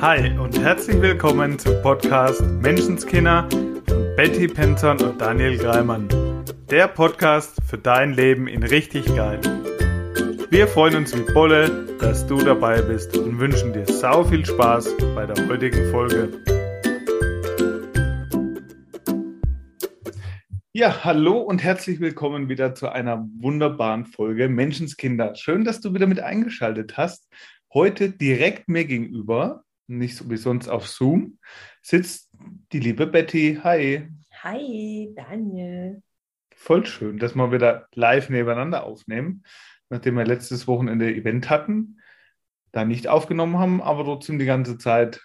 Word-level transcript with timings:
Hi 0.00 0.38
und 0.38 0.56
herzlich 0.56 1.00
willkommen 1.02 1.58
zum 1.58 1.82
Podcast 1.82 2.40
Menschenskinder 2.40 3.48
von 3.50 4.14
Betty 4.14 4.46
Penton 4.46 5.00
und 5.02 5.20
Daniel 5.20 5.58
Greimann. 5.58 6.08
Der 6.70 6.86
Podcast 6.86 7.60
für 7.66 7.78
dein 7.78 8.12
Leben 8.12 8.46
in 8.46 8.62
richtig 8.62 9.06
geil. 9.06 9.40
Wir 10.50 10.68
freuen 10.68 10.94
uns 10.94 11.16
wie 11.18 11.32
Bolle, 11.32 11.84
dass 11.98 12.24
du 12.28 12.38
dabei 12.38 12.80
bist 12.80 13.16
und 13.16 13.40
wünschen 13.40 13.72
dir 13.72 13.86
sau 13.86 14.22
viel 14.22 14.46
Spaß 14.46 14.96
bei 15.16 15.26
der 15.26 15.48
heutigen 15.48 15.90
Folge. 15.90 16.28
Ja, 20.72 21.02
hallo 21.02 21.38
und 21.38 21.64
herzlich 21.64 21.98
willkommen 21.98 22.48
wieder 22.48 22.72
zu 22.76 22.88
einer 22.88 23.28
wunderbaren 23.40 24.06
Folge 24.06 24.48
Menschenskinder. 24.48 25.34
Schön, 25.34 25.64
dass 25.64 25.80
du 25.80 25.92
wieder 25.92 26.06
mit 26.06 26.20
eingeschaltet 26.20 26.96
hast. 26.96 27.28
Heute 27.74 28.10
direkt 28.10 28.68
mir 28.68 28.84
gegenüber 28.84 29.64
nicht 29.88 30.16
so 30.16 30.30
wie 30.30 30.36
sonst 30.36 30.68
auf 30.68 30.86
Zoom, 30.86 31.38
sitzt 31.82 32.30
die 32.72 32.80
liebe 32.80 33.06
Betty. 33.06 33.58
Hi. 33.62 34.08
Hi, 34.42 35.12
Daniel. 35.16 36.02
Voll 36.54 36.86
schön, 36.86 37.18
dass 37.18 37.34
wir 37.34 37.52
wieder 37.52 37.88
live 37.94 38.30
nebeneinander 38.30 38.84
aufnehmen, 38.84 39.44
nachdem 39.88 40.16
wir 40.16 40.24
letztes 40.24 40.66
Wochenende 40.66 41.14
Event 41.14 41.50
hatten, 41.50 42.00
da 42.72 42.84
nicht 42.84 43.08
aufgenommen 43.08 43.58
haben, 43.58 43.80
aber 43.80 44.04
trotzdem 44.04 44.38
die 44.38 44.44
ganze 44.44 44.76
Zeit, 44.76 45.20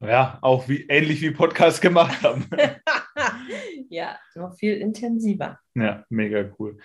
ja, 0.00 0.38
auch 0.40 0.68
wie, 0.68 0.86
ähnlich 0.88 1.20
wie 1.20 1.32
Podcast 1.32 1.82
gemacht 1.82 2.22
haben. 2.22 2.46
ja, 3.90 4.18
noch 4.34 4.54
viel 4.56 4.76
intensiver. 4.76 5.58
Ja, 5.74 6.04
mega 6.08 6.50
cool. 6.58 6.78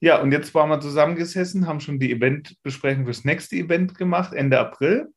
Ja, 0.00 0.20
und 0.20 0.32
jetzt 0.32 0.54
waren 0.54 0.68
wir 0.68 0.80
zusammengesessen, 0.80 1.66
haben 1.66 1.80
schon 1.80 1.98
die 1.98 2.12
Eventbesprechung 2.12 3.04
fürs 3.04 3.24
nächste 3.24 3.56
Event 3.56 3.96
gemacht, 3.96 4.34
Ende 4.34 4.58
April. 4.58 5.08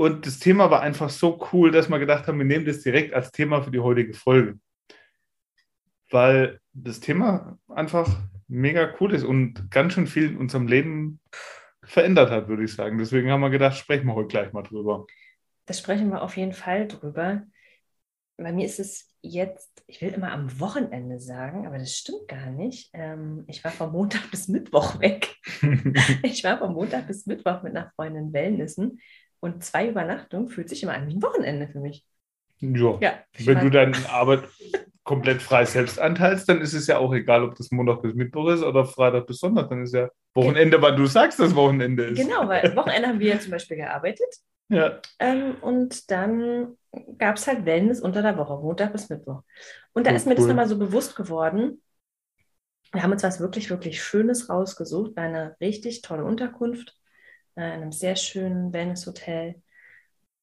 Und 0.00 0.24
das 0.24 0.38
Thema 0.38 0.70
war 0.70 0.80
einfach 0.80 1.10
so 1.10 1.46
cool, 1.52 1.72
dass 1.72 1.90
wir 1.90 1.98
gedacht 1.98 2.26
haben, 2.26 2.38
wir 2.38 2.46
nehmen 2.46 2.64
das 2.64 2.80
direkt 2.80 3.12
als 3.12 3.32
Thema 3.32 3.60
für 3.60 3.70
die 3.70 3.80
heutige 3.80 4.14
Folge. 4.14 4.58
Weil 6.08 6.58
das 6.72 7.00
Thema 7.00 7.58
einfach 7.68 8.08
mega 8.48 8.94
cool 8.98 9.12
ist 9.12 9.24
und 9.24 9.70
ganz 9.70 9.92
schön 9.92 10.06
viel 10.06 10.30
in 10.30 10.38
unserem 10.38 10.68
Leben 10.68 11.20
verändert 11.82 12.30
hat, 12.30 12.48
würde 12.48 12.64
ich 12.64 12.72
sagen. 12.72 12.96
Deswegen 12.96 13.30
haben 13.30 13.42
wir 13.42 13.50
gedacht, 13.50 13.76
sprechen 13.76 14.06
wir 14.06 14.14
heute 14.14 14.28
gleich 14.28 14.54
mal 14.54 14.62
drüber. 14.62 15.06
Das 15.66 15.80
sprechen 15.80 16.08
wir 16.08 16.22
auf 16.22 16.34
jeden 16.34 16.54
Fall 16.54 16.88
drüber. 16.88 17.42
Bei 18.38 18.52
mir 18.52 18.64
ist 18.64 18.80
es 18.80 19.14
jetzt, 19.20 19.84
ich 19.86 20.00
will 20.00 20.14
immer 20.14 20.32
am 20.32 20.60
Wochenende 20.60 21.20
sagen, 21.20 21.66
aber 21.66 21.76
das 21.76 21.94
stimmt 21.94 22.26
gar 22.26 22.46
nicht. 22.46 22.88
Ähm, 22.94 23.44
ich 23.48 23.62
war 23.64 23.70
von 23.70 23.92
Montag 23.92 24.30
bis 24.30 24.48
Mittwoch 24.48 24.98
weg. 24.98 25.36
ich 26.22 26.42
war 26.42 26.56
von 26.56 26.72
Montag 26.72 27.06
bis 27.06 27.26
Mittwoch 27.26 27.62
mit 27.62 27.76
einer 27.76 27.92
Freundin 27.96 28.32
Wellnessen 28.32 28.98
und 29.40 29.64
zwei 29.64 29.88
Übernachtungen 29.88 30.48
fühlt 30.48 30.68
sich 30.68 30.82
immer 30.82 30.94
an 30.94 31.08
wie 31.08 31.14
ein 31.14 31.22
Wochenende 31.22 31.68
für 31.68 31.80
mich. 31.80 32.04
Ja. 32.60 32.98
ja 33.00 33.14
Wenn 33.38 33.60
du 33.60 33.70
deine 33.70 33.96
Arbeit 34.10 34.44
komplett 35.02 35.42
frei 35.42 35.64
selbst 35.64 35.98
anteilst, 35.98 36.48
dann 36.48 36.60
ist 36.60 36.74
es 36.74 36.86
ja 36.86 36.98
auch 36.98 37.12
egal, 37.12 37.42
ob 37.42 37.56
das 37.56 37.70
Montag 37.70 38.02
bis 38.02 38.14
Mittwoch 38.14 38.50
ist 38.50 38.62
oder 38.62 38.84
Freitag 38.84 39.26
bis 39.26 39.38
Sonntag. 39.38 39.68
Dann 39.70 39.82
ist 39.82 39.94
ja 39.94 40.08
Wochenende, 40.34 40.80
weil 40.80 40.94
du 40.94 41.06
sagst, 41.06 41.40
dass 41.40 41.54
Wochenende 41.54 42.04
ist. 42.04 42.18
Genau, 42.18 42.46
weil 42.46 42.62
Wochenende 42.76 43.08
haben 43.08 43.18
wir 43.18 43.34
ja 43.34 43.40
zum 43.40 43.50
Beispiel 43.50 43.78
gearbeitet. 43.78 44.28
Ja. 44.68 45.00
Ähm, 45.18 45.56
und 45.62 46.10
dann 46.10 46.76
gab 47.18 47.36
es 47.36 47.46
halt 47.48 47.64
Wellness 47.64 48.00
unter 48.00 48.22
der 48.22 48.36
Woche, 48.36 48.62
Montag 48.62 48.92
bis 48.92 49.08
Mittwoch. 49.08 49.42
Und 49.92 50.06
da 50.06 50.12
oh, 50.12 50.14
ist 50.14 50.26
mir 50.26 50.34
cool. 50.34 50.36
das 50.36 50.46
nochmal 50.46 50.68
so 50.68 50.78
bewusst 50.78 51.16
geworden. 51.16 51.82
Wir 52.92 53.02
haben 53.02 53.12
uns 53.12 53.22
was 53.22 53.40
wirklich, 53.40 53.70
wirklich 53.70 54.02
Schönes 54.02 54.48
rausgesucht, 54.48 55.16
eine 55.16 55.56
richtig 55.60 56.02
tolle 56.02 56.24
Unterkunft 56.24 56.99
in 57.68 57.82
einem 57.82 57.92
sehr 57.92 58.16
schönen 58.16 58.72
Wellness-Hotel. 58.72 59.62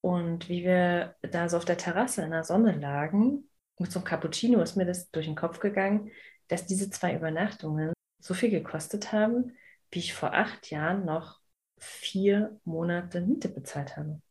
Und 0.01 0.47
wie 0.49 0.63
wir 0.63 1.15
da 1.21 1.49
so 1.49 1.57
auf 1.57 1.65
der 1.65 1.77
Terrasse 1.77 2.23
in 2.23 2.31
der 2.31 2.43
Sonne 2.43 2.73
lagen, 2.73 3.49
mit 3.79 3.91
so 3.91 3.99
einem 3.99 4.05
Cappuccino 4.05 4.61
ist 4.61 4.75
mir 4.75 4.85
das 4.85 5.11
durch 5.11 5.25
den 5.25 5.35
Kopf 5.35 5.59
gegangen, 5.59 6.11
dass 6.47 6.65
diese 6.65 6.89
zwei 6.89 7.15
Übernachtungen 7.15 7.93
so 8.19 8.33
viel 8.33 8.49
gekostet 8.49 9.11
haben, 9.11 9.55
wie 9.91 9.99
ich 9.99 10.13
vor 10.13 10.33
acht 10.33 10.69
Jahren 10.69 11.05
noch 11.05 11.39
vier 11.77 12.59
Monate 12.63 13.21
Miete 13.21 13.49
bezahlt 13.49 13.97
habe. 13.97 14.21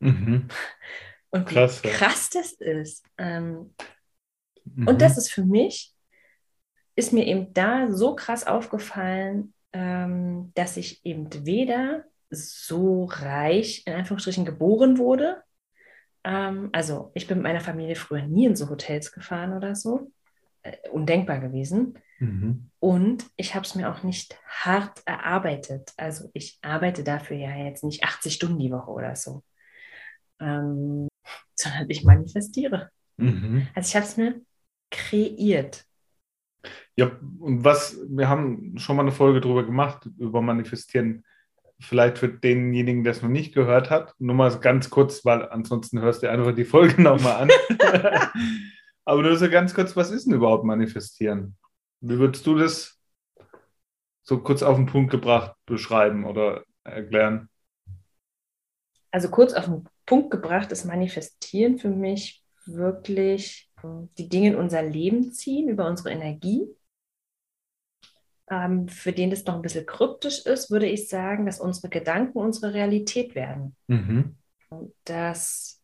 Mhm. 0.00 0.48
Und 1.30 1.50
wie 1.50 1.54
krass, 1.54 1.82
krass 1.82 2.30
das 2.30 2.52
ist. 2.52 3.06
Ähm, 3.16 3.74
mhm. 4.64 4.86
Und 4.86 5.00
das 5.00 5.16
ist 5.16 5.32
für 5.32 5.44
mich, 5.44 5.94
ist 6.94 7.12
mir 7.12 7.26
eben 7.26 7.52
da 7.54 7.90
so 7.90 8.14
krass 8.14 8.46
aufgefallen, 8.46 9.54
ähm, 9.72 10.52
dass 10.54 10.76
ich 10.76 11.04
eben 11.06 11.28
weder 11.46 12.04
so 12.32 13.04
reich, 13.04 13.82
in 13.86 13.94
Anführungsstrichen, 13.94 14.44
geboren 14.44 14.98
wurde. 14.98 15.42
Ähm, 16.24 16.70
also 16.72 17.10
ich 17.14 17.26
bin 17.26 17.38
mit 17.38 17.44
meiner 17.44 17.60
Familie 17.60 17.96
früher 17.96 18.22
nie 18.22 18.46
in 18.46 18.56
so 18.56 18.68
Hotels 18.68 19.12
gefahren 19.12 19.52
oder 19.52 19.74
so. 19.74 20.10
Äh, 20.62 20.76
undenkbar 20.90 21.40
gewesen. 21.40 21.98
Mhm. 22.20 22.70
Und 22.78 23.26
ich 23.36 23.54
habe 23.54 23.64
es 23.64 23.74
mir 23.74 23.90
auch 23.90 24.04
nicht 24.04 24.38
hart 24.46 25.02
erarbeitet. 25.06 25.92
Also 25.96 26.30
ich 26.34 26.58
arbeite 26.62 27.02
dafür 27.02 27.36
ja 27.36 27.54
jetzt 27.56 27.82
nicht 27.82 28.04
80 28.04 28.34
Stunden 28.34 28.60
die 28.60 28.70
Woche 28.70 28.90
oder 28.90 29.16
so. 29.16 29.42
Ähm, 30.40 31.08
sondern 31.56 31.90
ich 31.90 32.04
manifestiere. 32.04 32.90
Mhm. 33.16 33.66
Also 33.74 33.88
ich 33.88 33.96
habe 33.96 34.06
es 34.06 34.16
mir 34.16 34.40
kreiert. 34.90 35.84
Ja, 36.94 37.10
und 37.40 37.64
was, 37.64 37.98
wir 38.08 38.28
haben 38.28 38.78
schon 38.78 38.96
mal 38.96 39.02
eine 39.02 39.12
Folge 39.12 39.40
darüber 39.40 39.64
gemacht, 39.64 40.08
über 40.18 40.42
Manifestieren 40.42 41.24
vielleicht 41.80 42.18
für 42.18 42.28
denjenigen, 42.28 43.04
der 43.04 43.12
es 43.12 43.22
noch 43.22 43.28
nicht 43.28 43.54
gehört 43.54 43.90
hat, 43.90 44.14
nur 44.18 44.34
mal 44.34 44.50
ganz 44.60 44.90
kurz, 44.90 45.24
weil 45.24 45.48
ansonsten 45.48 46.00
hörst 46.00 46.22
du 46.22 46.30
einfach 46.30 46.54
die 46.54 46.64
Folge 46.64 47.00
nochmal 47.02 47.42
an. 47.42 47.50
Aber 49.04 49.22
nur 49.22 49.36
so 49.36 49.50
ganz 49.50 49.74
kurz, 49.74 49.96
was 49.96 50.10
ist 50.10 50.26
denn 50.26 50.34
überhaupt 50.34 50.64
manifestieren? 50.64 51.56
Wie 52.00 52.18
würdest 52.18 52.46
du 52.46 52.56
das 52.56 53.00
so 54.22 54.38
kurz 54.38 54.62
auf 54.62 54.76
den 54.76 54.86
Punkt 54.86 55.10
gebracht 55.10 55.56
beschreiben 55.66 56.24
oder 56.24 56.64
erklären? 56.84 57.48
Also 59.10 59.28
kurz 59.28 59.52
auf 59.52 59.66
den 59.66 59.84
Punkt 60.06 60.30
gebracht 60.30 60.72
ist 60.72 60.84
Manifestieren 60.84 61.78
für 61.78 61.90
mich 61.90 62.42
wirklich 62.64 63.70
die 64.18 64.28
Dinge 64.28 64.50
in 64.50 64.56
unser 64.56 64.82
Leben 64.82 65.32
ziehen 65.32 65.68
über 65.68 65.86
unsere 65.86 66.12
Energie 66.12 66.68
ähm, 68.52 68.86
für 68.86 69.12
den 69.12 69.30
das 69.30 69.46
noch 69.46 69.54
ein 69.54 69.62
bisschen 69.62 69.86
kryptisch 69.86 70.44
ist, 70.44 70.70
würde 70.70 70.86
ich 70.86 71.08
sagen, 71.08 71.46
dass 71.46 71.58
unsere 71.58 71.88
Gedanken 71.88 72.38
unsere 72.38 72.74
Realität 72.74 73.34
werden. 73.34 73.74
Mhm. 73.86 74.36
Dass 75.04 75.82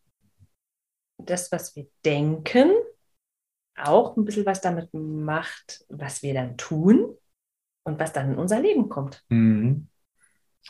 das, 1.17 1.51
was 1.51 1.75
wir 1.77 1.87
denken, 2.05 2.71
auch 3.75 4.17
ein 4.17 4.25
bisschen 4.25 4.45
was 4.45 4.61
damit 4.61 4.93
macht, 4.93 5.85
was 5.89 6.23
wir 6.23 6.35
dann 6.35 6.59
tun 6.59 7.17
und 7.85 7.99
was 7.99 8.13
dann 8.13 8.33
in 8.33 8.39
unser 8.39 8.61
Leben 8.61 8.89
kommt. 8.89 9.25
Mhm. 9.31 9.89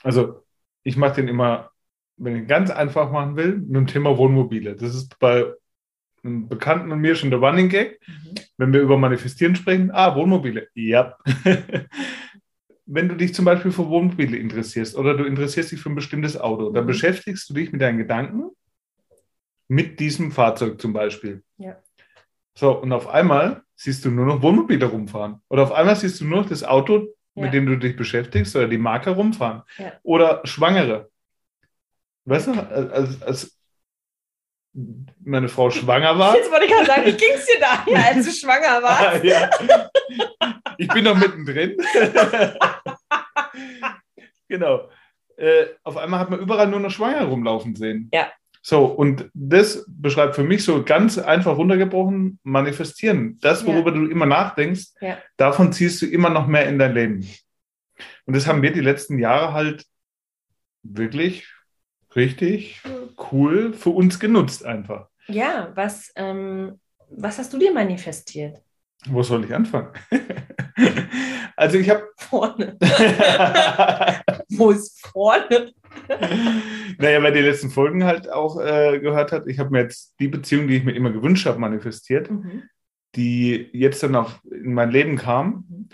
Also 0.03 0.45
ich 0.85 0.97
mache 0.97 1.17
den 1.17 1.29
immer, 1.29 1.73
wenn 2.17 2.37
ich 2.37 2.49
ganz 2.49 2.71
einfach 2.71 3.11
machen 3.11 3.37
will, 3.37 3.57
mit 3.57 3.75
dem 3.75 3.87
Thema 3.89 4.17
Wohnmobile. 4.17 4.77
Das 4.77 4.95
ist 4.95 5.19
bei 5.19 5.53
einem 6.29 6.49
Bekannten 6.49 6.93
und 6.93 7.01
mir 7.01 7.15
schon 7.15 7.31
der 7.31 7.41
Running 7.41 7.69
Gag. 7.69 8.01
Mhm. 8.07 8.35
Wenn 8.57 8.73
wir 8.73 8.81
über 8.81 8.97
Manifestieren 8.97 9.57
sprechen, 9.57 9.91
ah, 9.91 10.15
Wohnmobile. 10.15 10.69
Ja. 10.75 11.17
Wenn 12.87 13.09
du 13.09 13.17
dich 13.17 13.35
zum 13.35 13.45
Beispiel 13.45 13.71
für 13.71 13.89
Wohnmobile 13.89 14.37
interessierst 14.37 14.97
oder 14.97 15.15
du 15.15 15.25
interessierst 15.25 15.73
dich 15.73 15.81
für 15.81 15.91
ein 15.91 15.95
bestimmtes 15.95 16.41
Auto, 16.41 16.71
dann 16.71 16.85
mhm. 16.85 16.89
beschäftigst 16.89 17.49
du 17.51 17.55
dich 17.55 17.73
mit 17.73 17.83
deinen 17.83 17.99
Gedanken 17.99 18.51
mit 19.69 20.01
diesem 20.01 20.33
Fahrzeug 20.33 20.81
zum 20.81 20.93
Beispiel. 20.93 21.43
Ja. 21.59 21.77
So, 22.55 22.73
und 22.73 22.91
auf 22.91 23.07
einmal 23.07 23.63
siehst 23.77 24.05
du 24.05 24.11
nur 24.11 24.27
noch 24.27 24.43
Wohnmobile 24.43 24.87
rumfahren. 24.87 25.41
Oder 25.49 25.63
auf 25.63 25.73
einmal 25.73 25.95
siehst 25.95 26.21
du 26.21 26.25
nur 26.25 26.41
noch 26.41 26.49
das 26.49 26.65
Auto, 26.65 27.15
ja. 27.35 27.45
mit 27.45 27.53
dem 27.53 27.67
du 27.67 27.77
dich 27.77 27.95
beschäftigst, 27.95 28.57
oder 28.57 28.67
die 28.67 28.79
Marke 28.79 29.11
rumfahren. 29.11 29.63
Ja. 29.77 29.93
Oder 30.03 30.41
Schwangere. 30.45 31.11
Weißt 32.25 32.49
du, 32.49 32.53
als, 32.53 33.23
als, 33.23 33.58
meine 35.25 35.49
Frau 35.49 35.71
schwanger 35.71 36.19
war. 36.19 36.37
Jetzt 36.37 36.51
wollte 36.51 36.67
ich 36.67 36.73
gerade 36.73 36.87
sagen, 36.87 37.07
wie 37.07 37.13
ging 37.13 37.33
es 37.35 37.47
dir 37.47 37.61
da, 37.61 37.85
ja, 37.91 38.15
als 38.15 38.25
du 38.25 38.33
schwanger 38.33 38.83
warst? 38.87 39.25
ja. 39.25 39.51
Ich 40.79 40.89
bin 40.89 41.05
noch 41.05 41.17
mittendrin. 41.17 41.77
genau. 44.49 44.89
Äh, 45.37 45.67
auf 45.85 45.97
einmal 45.97 46.21
hat 46.21 46.31
man 46.31 46.41
überall 46.41 46.69
nur 46.69 46.81
noch 46.81 46.91
schwanger 46.91 47.25
rumlaufen 47.25 47.77
sehen. 47.77 48.09
Ja. 48.13 48.31
So, 48.63 48.87
und 48.87 49.31
das 49.35 49.85
beschreibt 49.89 50.35
für 50.35 50.43
mich 50.43 50.65
so 50.65 50.83
ganz 50.83 51.19
einfach 51.19 51.57
runtergebrochen 51.57 52.39
manifestieren. 52.43 53.39
Das, 53.41 53.65
worüber 53.65 53.93
ja. 53.93 53.99
du 53.99 54.07
immer 54.07 54.27
nachdenkst, 54.27 54.89
ja. 55.01 55.19
davon 55.37 55.73
ziehst 55.73 56.03
du 56.03 56.07
immer 56.07 56.31
noch 56.31 56.47
mehr 56.47 56.69
in 56.69 56.79
dein 56.79 56.95
Leben. 56.95 57.29
Und 58.27 58.37
das 58.37 58.47
haben 58.47 58.63
wir 58.63 58.73
die 58.73 58.81
letzten 58.81 59.19
Jahre 59.19 59.53
halt 59.53 59.85
wirklich 60.83 61.47
richtig 62.19 62.83
cool 63.33 63.73
für 63.73 63.91
uns 63.91 64.19
genutzt 64.19 64.65
einfach. 64.65 65.09
Ja, 65.29 65.71
was, 65.75 66.13
ähm, 66.17 66.79
was 67.11 67.39
hast 67.39 67.53
du 67.53 67.59
dir 67.59 67.73
manifestiert? 67.73 68.61
Wo 69.07 69.23
soll 69.23 69.45
ich 69.45 69.55
anfangen? 69.55 69.91
also 71.57 71.79
ich 71.79 71.89
habe... 71.89 72.09
Vorne. 72.17 72.77
Wo 74.51 74.71
ist 74.71 75.01
vorne? 75.07 75.73
naja, 76.99 77.23
wer 77.23 77.31
die 77.31 77.41
letzten 77.41 77.71
Folgen 77.71 78.05
halt 78.05 78.31
auch 78.31 78.61
äh, 78.61 78.99
gehört 78.99 79.33
hat, 79.33 79.47
ich 79.47 79.59
habe 79.59 79.71
mir 79.71 79.81
jetzt 79.83 80.15
die 80.19 80.29
Beziehung, 80.29 80.67
die 80.69 80.77
ich 80.77 80.85
mir 80.85 80.93
immer 80.97 81.11
gewünscht 81.11 81.47
habe, 81.47 81.59
manifestiert, 81.59 82.31
Mhm. 82.31 82.65
die 83.15 83.71
jetzt 83.73 84.03
dann 84.03 84.17
auch 84.17 84.43
in 84.45 84.75
mein 84.75 84.91
Leben 84.91 85.17
kam. 85.17 85.65
Mhm. 85.69 85.89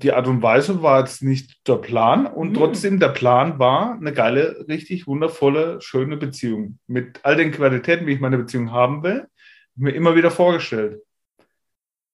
Die 0.00 0.12
Art 0.12 0.28
und 0.28 0.42
Weise 0.42 0.80
war 0.82 1.00
jetzt 1.00 1.22
nicht 1.22 1.66
der 1.66 1.76
Plan 1.76 2.26
und 2.26 2.50
Mhm. 2.50 2.54
trotzdem 2.54 3.00
der 3.00 3.08
Plan 3.08 3.58
war 3.58 3.94
eine 3.94 4.12
geile, 4.12 4.64
richtig 4.68 5.06
wundervolle, 5.06 5.80
schöne 5.80 6.16
Beziehung. 6.16 6.78
Mit 6.86 7.20
all 7.24 7.36
den 7.36 7.50
Qualitäten, 7.50 8.06
wie 8.06 8.12
ich 8.12 8.20
meine 8.20 8.38
Beziehung 8.38 8.70
haben 8.70 9.02
will, 9.02 9.26
mir 9.74 9.92
immer 9.92 10.14
wieder 10.14 10.30
vorgestellt. 10.30 11.02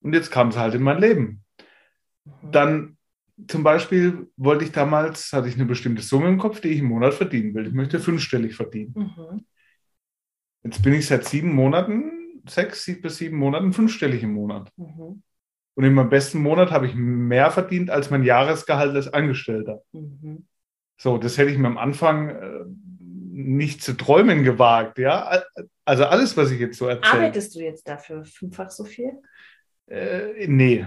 Und 0.01 0.15
jetzt 0.15 0.31
kam 0.31 0.49
es 0.49 0.57
halt 0.57 0.75
in 0.75 0.83
mein 0.83 0.99
Leben. 1.01 1.43
Dann 2.43 2.97
zum 3.49 3.63
Beispiel 3.63 4.29
wollte 4.37 4.65
ich 4.65 4.73
damals, 4.73 5.33
hatte 5.33 5.49
ich 5.49 5.57
eine 5.57 5.67
bestimmte 5.67 6.03
Summe 6.03 6.29
im 6.29 6.39
Kopf, 6.39 6.61
die 6.61 6.69
ich 6.69 6.79
im 6.79 6.87
Monat 6.87 7.15
verdienen 7.15 7.55
will. 7.55 7.67
Ich 7.67 7.75
möchte 7.75 7.99
fünfstellig 8.01 8.55
verdienen. 8.55 8.95
Mhm. 8.97 9.45
Jetzt 10.63 10.83
bin 10.83 10.95
ich 10.95 11.07
seit 11.07 11.27
sieben 11.27 11.53
Monaten, 11.55 12.41
sechs 12.47 12.91
bis 13.03 13.17
sieben 13.19 13.37
Monaten 13.37 13.73
fünfstellig 13.75 14.23
im 14.23 14.33
Monat. 14.33 14.71
Mhm. 14.77 15.23
Und 15.75 15.85
in 15.85 15.95
meinem 15.95 16.09
besten 16.09 16.41
Monat 16.41 16.71
habe 16.71 16.87
ich 16.87 16.95
mehr 16.95 17.51
verdient 17.51 17.91
als 17.91 18.11
mein 18.11 18.23
Jahresgehalt 18.23 18.95
als 18.95 19.13
Angestellter. 19.13 19.83
Mhm. 19.93 20.47
So, 20.97 21.19
das 21.19 21.37
hätte 21.37 21.51
ich 21.51 21.59
mir 21.59 21.67
am 21.67 21.79
Anfang 21.79 22.29
äh, 22.29 22.65
nicht 23.01 23.83
zu 23.83 23.95
träumen 23.95 24.45
gewagt. 24.45 24.99
Ja, 24.99 25.43
also 25.85 26.05
alles, 26.05 26.37
was 26.37 26.53
ich 26.53 26.61
jetzt 26.61 26.79
so 26.79 26.87
erzähle. 26.87 27.15
Arbeitest 27.15 27.55
du 27.57 27.61
jetzt 27.61 27.89
dafür 27.89 28.25
fünffach 28.25 28.71
so 28.71 28.85
viel? 28.85 29.13
Äh, 29.87 30.47
nee. 30.47 30.87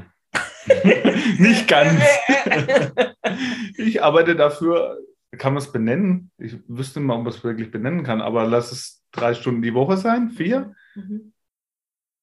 nicht 1.37 1.67
ganz. 1.67 2.01
ich 3.77 4.01
arbeite 4.01 4.35
dafür, 4.35 4.97
kann 5.37 5.53
man 5.53 5.61
es 5.61 5.71
benennen? 5.71 6.31
Ich 6.37 6.57
wüsste 6.67 7.01
mal, 7.01 7.15
ob 7.15 7.23
man 7.23 7.33
es 7.33 7.43
wirklich 7.43 7.69
benennen 7.71 8.03
kann, 8.03 8.21
aber 8.21 8.47
lass 8.47 8.71
es 8.71 9.03
drei 9.11 9.33
Stunden 9.33 9.61
die 9.61 9.73
Woche 9.73 9.97
sein, 9.97 10.29
vier. 10.29 10.73
Mhm. 10.95 11.33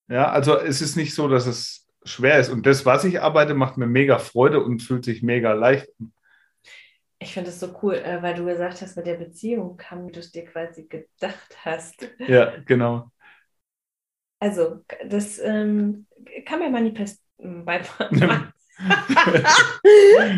Ja, 0.08 0.30
also 0.30 0.58
es 0.58 0.82
ist 0.82 0.96
nicht 0.96 1.14
so, 1.14 1.28
dass 1.28 1.46
es 1.46 1.83
schwer 2.04 2.38
ist. 2.38 2.50
Und 2.50 2.66
das, 2.66 2.84
was 2.86 3.04
ich 3.04 3.20
arbeite, 3.20 3.54
macht 3.54 3.76
mir 3.76 3.86
mega 3.86 4.18
Freude 4.18 4.62
und 4.62 4.82
fühlt 4.82 5.04
sich 5.04 5.22
mega 5.22 5.52
leicht 5.52 5.88
an. 6.00 6.12
Ich 7.18 7.32
finde 7.32 7.50
es 7.50 7.60
so 7.60 7.74
cool, 7.82 7.94
äh, 7.94 8.22
weil 8.22 8.34
du 8.34 8.44
gesagt 8.44 8.82
hast, 8.82 8.96
mit 8.96 9.06
der 9.06 9.14
Beziehung 9.14 9.76
kam, 9.76 10.06
wie 10.06 10.12
du 10.12 10.20
es 10.20 10.30
dir 10.30 10.44
quasi 10.44 10.84
gedacht 10.86 11.56
hast. 11.64 12.06
Ja, 12.18 12.52
genau. 12.66 13.10
Also, 14.40 14.84
das 15.08 15.38
ähm, 15.38 16.06
kann 16.44 16.58
mir 16.58 16.68
manifest 16.68 17.22
bei, 17.38 17.80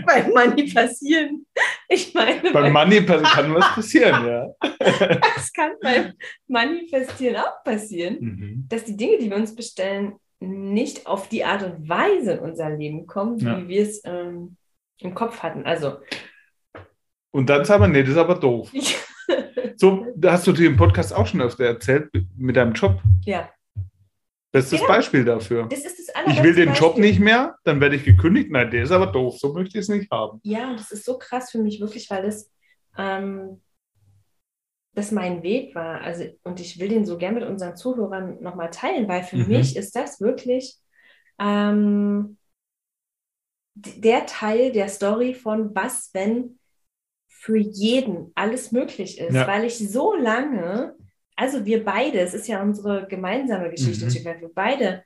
bei 0.06 0.28
Money 0.28 0.70
passieren. 0.74 1.46
Ich 1.88 2.14
meine, 2.14 2.52
Beim 2.52 2.72
Money 2.72 3.04
kann 3.04 3.52
was 3.54 3.74
passieren, 3.74 4.26
ja. 4.26 4.46
das 5.34 5.52
kann 5.52 5.72
beim 5.80 6.12
Manifestieren 6.46 7.36
auch 7.36 7.64
passieren, 7.64 8.18
Mhm. 8.20 8.66
dass 8.68 8.84
die 8.84 8.96
Dinge, 8.96 9.18
die 9.18 9.28
wir 9.30 9.36
uns 9.36 9.54
bestellen, 9.54 10.14
nicht 10.40 11.06
auf 11.06 11.28
die 11.28 11.44
Art 11.44 11.62
und 11.62 11.88
Weise 11.88 12.32
in 12.34 12.38
unser 12.40 12.70
Leben 12.70 13.06
kommen, 13.06 13.38
Ja. 13.38 13.58
wie 13.58 13.68
wir 13.68 13.82
es 13.82 14.02
ähm, 14.04 14.56
im 14.98 15.14
Kopf 15.14 15.42
hatten. 15.42 15.64
Also, 15.64 15.96
Und 17.30 17.48
dann 17.48 17.64
sagen 17.64 17.82
wir, 17.82 17.88
nee, 17.88 18.02
das 18.02 18.10
ist 18.12 18.16
aber 18.18 18.34
doof. 18.36 18.70
So, 19.78 20.06
da 20.16 20.32
hast 20.32 20.46
du 20.46 20.52
dir 20.52 20.68
im 20.68 20.76
Podcast 20.78 21.12
auch 21.14 21.26
schon 21.26 21.42
öfter 21.42 21.64
erzählt 21.66 22.08
mit 22.38 22.56
deinem 22.56 22.72
Job. 22.72 22.98
ja, 23.26 23.50
Bestes 24.52 24.80
Ja. 24.80 24.86
Beispiel 24.86 25.22
dafür. 25.24 25.66
das 25.68 25.84
ist 25.84 25.98
das 26.14 26.32
Ich 26.32 26.42
will 26.42 26.54
den 26.54 26.72
Job 26.72 26.92
Beispiel. 26.94 27.00
nicht 27.04 27.20
mehr, 27.20 27.56
dann 27.64 27.78
werde 27.80 27.96
ich 27.96 28.04
gekündigt. 28.04 28.50
Nein, 28.50 28.70
der 28.70 28.84
ist 28.84 28.90
aber 28.92 29.06
doof. 29.08 29.36
So 29.38 29.52
möchte 29.52 29.76
ich 29.76 29.82
es 29.82 29.88
nicht 29.90 30.10
haben. 30.10 30.40
Ja, 30.44 30.70
und 30.70 30.78
das 30.80 30.92
ist 30.92 31.04
so 31.04 31.18
krass 31.18 31.50
für 31.50 31.58
mich 31.58 31.78
wirklich, 31.80 32.08
weil 32.10 32.24
es 32.24 32.50
ähm, 32.96 33.60
das 34.96 35.12
mein 35.12 35.42
Weg 35.44 35.74
war. 35.74 36.00
Also, 36.00 36.24
und 36.42 36.58
ich 36.60 36.80
will 36.80 36.88
den 36.88 37.04
so 37.06 37.18
gern 37.18 37.34
mit 37.34 37.44
unseren 37.44 37.76
Zuhörern 37.76 38.42
nochmal 38.42 38.70
teilen, 38.70 39.06
weil 39.08 39.22
für 39.22 39.36
Mhm. 39.36 39.48
mich 39.48 39.76
ist 39.76 39.94
das 39.94 40.20
wirklich 40.20 40.76
ähm, 41.38 42.38
der 43.74 44.26
Teil 44.26 44.72
der 44.72 44.88
Story 44.88 45.34
von 45.34 45.74
was, 45.74 46.10
wenn 46.14 46.58
für 47.28 47.58
jeden 47.58 48.32
alles 48.34 48.72
möglich 48.72 49.20
ist, 49.20 49.34
Ja. 49.34 49.46
weil 49.46 49.64
ich 49.64 49.76
so 49.78 50.14
lange, 50.14 50.96
also 51.36 51.64
wir 51.66 51.84
beide, 51.84 52.18
es 52.20 52.34
ist 52.34 52.48
ja 52.48 52.62
unsere 52.62 53.06
gemeinsame 53.06 53.70
Geschichte, 53.70 54.06
Mhm. 54.06 54.24
weit, 54.24 54.40
wir 54.40 54.50
beide 54.54 55.04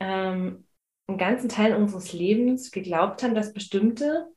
ähm, 0.00 0.66
einen 1.08 1.18
ganzen 1.18 1.48
Teil 1.48 1.74
unseres 1.74 2.12
Lebens 2.12 2.70
geglaubt 2.70 3.22
haben, 3.22 3.34
dass 3.34 3.52
bestimmte 3.52 4.28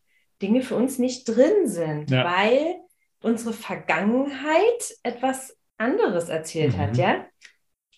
Dinge 0.42 0.64
für 0.64 0.76
uns 0.76 0.98
nicht 1.00 1.26
drin 1.30 1.68
sind, 1.68 2.10
Ja. 2.10 2.26
weil 2.26 2.76
unsere 3.26 3.54
Vergangenheit 3.54 4.96
etwas 5.04 5.58
anderes 5.78 6.30
erzählt 6.30 6.78
hat, 6.78 6.94
Mhm. 6.94 7.00
ja. 7.00 7.26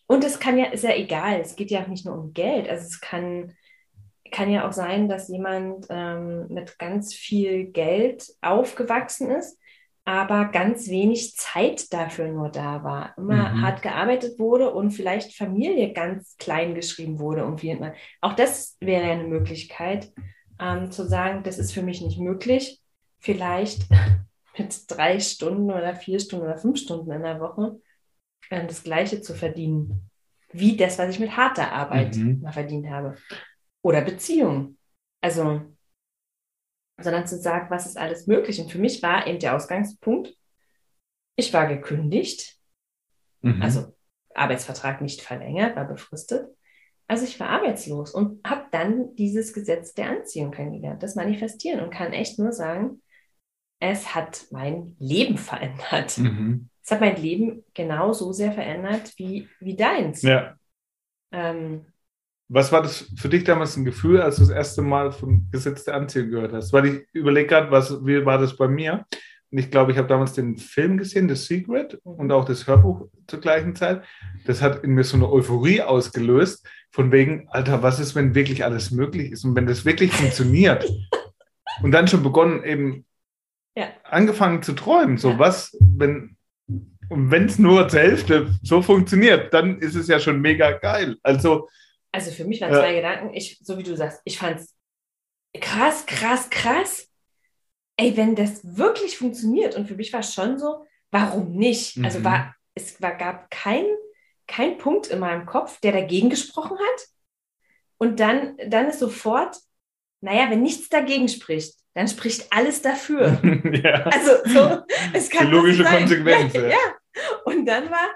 Und 0.07 0.24
es 0.24 0.39
kann 0.39 0.57
ja, 0.57 0.65
ist 0.68 0.83
ja 0.85 0.95
egal, 0.95 1.41
es 1.41 1.56
geht 1.57 1.69
ja 1.69 1.81
auch 1.81 1.88
nicht 1.88 2.06
nur 2.06 2.15
um 2.18 2.33
Geld. 2.33 2.69
Also 2.69 2.85
es 2.85 3.01
kann, 3.01 3.53
kann 4.31 4.50
ja 4.50 4.65
auch 4.68 4.71
sein, 4.71 5.09
dass 5.09 5.27
jemand 5.27 5.85
ähm, 5.89 6.47
mit 6.50 6.79
ganz 6.79 7.13
viel 7.13 7.65
Geld 7.65 8.25
aufgewachsen 8.41 9.29
ist, 9.31 9.59
aber 10.06 10.45
ganz 10.45 10.88
wenig 10.88 11.35
Zeit 11.35 11.91
dafür 11.91 12.29
nur 12.29 12.50
da 12.50 12.83
war. 12.85 13.13
Immer 13.18 13.50
Mhm. 13.53 13.62
hart 13.62 13.81
gearbeitet 13.81 14.39
wurde 14.39 14.74
und 14.74 14.91
vielleicht 14.91 15.35
Familie 15.35 15.91
ganz 15.91 16.38
klein 16.38 16.74
geschrieben 16.74 17.19
wurde. 17.19 17.44
Und 17.45 17.62
wie 17.62 17.71
immer. 17.71 17.94
Auch 18.21 18.33
das 18.33 18.77
wäre 18.79 19.03
eine 19.12 19.25
Möglichkeit, 19.25 20.13
ähm, 20.59 20.89
zu 20.89 21.06
sagen, 21.06 21.44
das 21.44 21.59
ist 21.59 21.74
für 21.74 21.81
mich 21.83 22.01
nicht 22.01 22.18
möglich. 22.19 22.81
Vielleicht 23.19 23.81
mit 24.57 24.89
drei 24.89 25.19
Stunden 25.19 25.71
oder 25.71 25.95
vier 25.95 26.19
Stunden 26.19 26.45
oder 26.45 26.57
fünf 26.57 26.80
Stunden 26.80 27.12
in 27.12 27.24
der 27.24 27.39
Woche 27.39 27.80
äh, 28.50 28.65
das 28.65 28.83
Gleiche 28.83 29.21
zu 29.21 29.33
verdienen, 29.33 30.09
wie 30.51 30.77
das, 30.77 30.98
was 30.98 31.09
ich 31.09 31.19
mit 31.19 31.36
harter 31.36 31.71
Arbeit 31.71 32.15
Mhm. 32.15 32.42
mal 32.42 32.51
verdient 32.51 32.89
habe. 32.89 33.18
Oder 33.81 34.01
Beziehung. 34.01 34.77
Also, 35.21 35.62
sondern 37.00 37.27
zu 37.27 37.38
sagen, 37.38 37.69
was 37.69 37.86
ist 37.86 37.98
alles 37.98 38.27
möglich. 38.27 38.59
Und 38.59 38.71
für 38.71 38.80
mich 38.80 39.04
war 39.04 39.27
eben 39.27 39.39
der 39.39 39.56
Ausgangspunkt, 39.56 40.36
ich 41.36 41.53
war 41.53 41.68
gekündigt, 41.68 42.57
Mhm. 43.42 43.62
also 43.62 43.95
Arbeitsvertrag 44.33 45.01
nicht 45.01 45.21
verlängert, 45.21 45.75
war 45.75 45.86
befristet. 45.86 46.48
Also 47.07 47.24
ich 47.24 47.39
war 47.39 47.50
arbeitslos 47.50 48.12
und 48.13 48.45
habe 48.45 48.65
dann 48.71 49.15
dieses 49.15 49.53
Gesetz 49.53 49.94
der 49.94 50.10
Anziehung 50.10 50.51
kennengelernt, 50.51 51.01
das 51.03 51.15
Manifestieren 51.15 51.80
und 51.81 51.92
kann 51.92 52.12
echt 52.13 52.38
nur 52.38 52.51
sagen, 52.51 53.01
es 53.79 54.15
hat 54.15 54.45
mein 54.51 54.95
Leben 55.00 55.38
verändert. 55.38 56.18
Mhm. 56.18 56.69
Es 56.84 56.91
hat 56.91 57.01
mein 57.01 57.22
Leben 57.22 57.63
genauso 57.74 58.31
sehr 58.31 58.51
verändert 58.53 59.13
wie, 59.17 59.48
wie 59.60 59.75
deins. 59.75 60.22
Ja. 60.22 60.55
Ähm, 61.31 61.86
Was 62.48 62.72
war 62.72 62.81
das 62.81 63.12
für 63.17 63.27
dich 63.29 63.43
damals 63.43 63.75
ein 63.75 63.86
Gefühl, 63.86 64.22
als 64.22 64.38
du 64.38 64.43
das 64.43 64.51
erste 64.51 64.81
Mal 64.81 65.12
von 65.12 65.48
Gesetz 65.51 65.84
der 65.84 65.96
Anziehung 65.96 66.29
gehört 66.31 66.53
hast? 66.53 66.72
Weil 66.72 66.86
ich 66.86 67.07
überlege 67.13 67.48
gerade, 67.48 67.72
was, 67.72 68.05
wie 68.05 68.25
war 68.25 68.38
das 68.38 68.55
bei 68.55 68.67
mir? 68.67 69.05
Und 69.51 69.60
ich 69.60 69.69
glaube, 69.72 69.91
ich 69.91 69.98
habe 69.98 70.07
damals 70.07 70.34
den 70.34 70.57
Film 70.57 70.98
gesehen, 70.98 71.29
The 71.29 71.36
Secret, 71.36 72.00
Mhm. 72.03 72.12
und 72.13 72.31
auch 72.31 72.46
das 72.46 72.67
Hörbuch 72.67 73.10
zur 73.27 73.39
gleichen 73.41 73.75
Zeit. 73.75 74.03
Das 74.46 74.62
hat 74.62 74.84
in 74.84 74.91
mir 74.91 75.03
so 75.03 75.17
eine 75.17 75.29
Euphorie 75.29 75.81
ausgelöst, 75.81 76.65
von 76.91 77.12
wegen, 77.12 77.48
Alter, 77.50 77.84
was 77.84 78.00
ist, 78.00 78.15
wenn 78.15 78.34
wirklich 78.34 78.63
alles 78.63 78.91
möglich 78.91 79.31
ist 79.31 79.43
und 79.43 79.55
wenn 79.55 79.67
das 79.67 79.86
wirklich 79.86 80.12
funktioniert? 80.13 80.89
Und 81.84 81.91
dann 81.91 82.07
schon 82.07 82.24
begonnen, 82.24 82.63
eben 82.63 83.05
Ja. 83.77 83.89
angefangen 84.03 84.63
zu 84.63 84.74
träumen. 84.74 85.17
So, 85.17 85.29
Ja. 85.31 85.39
was, 85.39 85.77
wenn, 85.79 86.36
es 87.46 87.60
nur 87.60 87.88
zur 87.88 88.00
Hälfte 88.00 88.50
so 88.63 88.81
funktioniert, 88.81 89.53
dann 89.53 89.77
ist 89.79 89.93
es 89.96 90.07
ja 90.07 90.19
schon 90.19 90.41
mega 90.41 90.72
geil. 90.72 91.17
Also, 91.22 91.69
also 92.12 92.31
für 92.31 92.46
mich 92.46 92.60
waren 92.62 92.74
zwei 92.74 92.96
Gedanken, 92.96 93.36
ich, 93.36 93.60
so 93.62 93.77
wie 93.77 93.84
du 93.84 93.96
sagst, 93.96 94.22
ich 94.25 94.39
fand 94.39 94.60
es 94.62 94.74
krass, 95.60 96.05
krass, 96.07 96.50
krass. 96.50 97.07
Ey, 97.98 98.17
wenn 98.17 98.36
das 98.36 98.77
wirklich 98.77 99.17
funktioniert 99.17 99.75
und 99.75 99.88
für 99.88 99.96
mich 99.96 100.12
war 100.12 100.22
es 100.22 100.34
schon 100.34 100.57
so, 100.57 100.86
warum 101.12 101.51
nicht? 101.51 102.00
Also 102.03 102.19
Mhm. 102.19 102.24
war, 102.24 102.55
es 102.74 103.00
war, 103.00 103.15
gab 103.15 103.51
kein, 103.51 103.86
kein 104.48 104.77
Punkt 104.79 105.07
in 105.07 105.19
meinem 105.19 105.46
Kopf, 105.46 105.79
der 105.81 105.91
dagegen 105.91 106.29
gesprochen 106.31 106.77
hat. 106.77 107.07
Und 108.00 108.19
dann, 108.19 108.57
dann 108.67 108.88
ist 108.88 109.00
sofort, 109.00 109.57
naja, 110.21 110.50
wenn 110.50 110.62
nichts 110.63 110.89
dagegen 110.89 111.27
spricht, 111.29 111.75
dann 111.93 112.07
spricht 112.07 112.47
alles 112.51 112.81
dafür. 112.81 113.39
ja. 113.83 114.03
Also 114.05 114.31
so, 114.45 114.79
es 115.13 115.29
kann 115.29 115.47
Die 115.47 115.51
logische 115.51 115.83
sein. 115.83 116.00
Konsequenz, 116.00 116.53
Ja, 116.53 116.62
ja. 116.63 116.69
ja. 116.69 116.77
Und 117.45 117.65
dann 117.65 117.89
war 117.89 118.07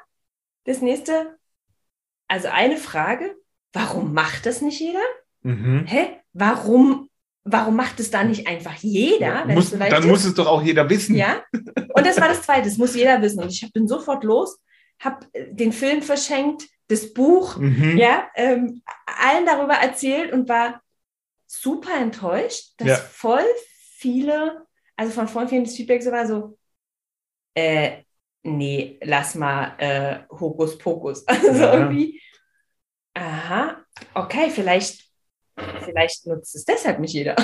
das 0.66 0.82
nächste, 0.82 1.38
also 2.28 2.48
eine 2.50 2.78
Frage, 2.78 3.36
warum 3.74 4.14
macht 4.14 4.46
das 4.46 4.62
nicht 4.62 4.80
jeder? 4.80 5.00
Mhm. 5.42 5.86
Hä? 5.88 6.20
Warum, 6.34 7.10
warum 7.44 7.76
macht 7.76 8.00
es 8.00 8.12
dann 8.12 8.30
nicht 8.30 8.48
einfach 8.48 8.76
jeder, 8.76 9.26
Ja, 9.28 9.46
muss, 9.46 9.72
dann 9.72 9.82
ist? 9.82 10.06
muss 10.06 10.26
es 10.26 10.36
doch 10.36 10.46
auch 10.48 10.62
jeder 10.62 10.88
wissen. 10.90 11.16
Ja. 11.16 11.44
Und 11.52 12.06
das 12.06 12.20
war 12.22 12.28
das 12.30 12.44
Zweite, 12.44 12.68
das 12.70 12.78
muss 12.78 12.96
jeder 12.96 13.22
wissen. 13.22 13.42
Und 13.42 13.50
ich 13.52 13.74
bin 13.74 13.88
sofort 13.88 14.24
los, 14.24 14.60
habe 15.00 15.26
den 15.50 15.74
Film 15.74 16.02
verschenkt, 16.04 16.64
das 16.90 17.14
Buch, 17.14 17.58
Mhm. 17.58 17.98
ja, 17.98 18.28
ähm, 18.36 18.84
allen 19.06 19.46
darüber 19.48 19.74
erzählt 19.74 20.32
und 20.32 20.48
war 20.48 20.82
super 21.52 21.96
enttäuscht, 22.00 22.74
dass 22.78 22.88
Ja. 22.90 22.96
voll 22.96 23.44
viele, 23.98 24.66
also 24.96 25.12
von 25.12 25.28
voll 25.28 25.48
vielen 25.48 25.66
das 25.66 25.76
Feedback 25.76 26.02
so 26.04 26.12
war 26.12 26.26
so, 26.28 26.58
äh, 27.56 28.04
nee, 28.44 29.00
lass 29.04 29.36
mal 29.36 29.76
äh, 29.78 30.20
Hokuspokus. 30.30 31.26
Also 31.28 31.64
Ja. 31.64 31.74
irgendwie, 31.74 32.22
aha, 33.14 33.84
okay, 34.14 34.50
vielleicht, 34.50 35.10
vielleicht 35.84 36.26
nutzt 36.28 36.56
es 36.56 36.66
deshalb 36.66 37.00
nicht 37.00 37.14
jeder. 37.14 37.36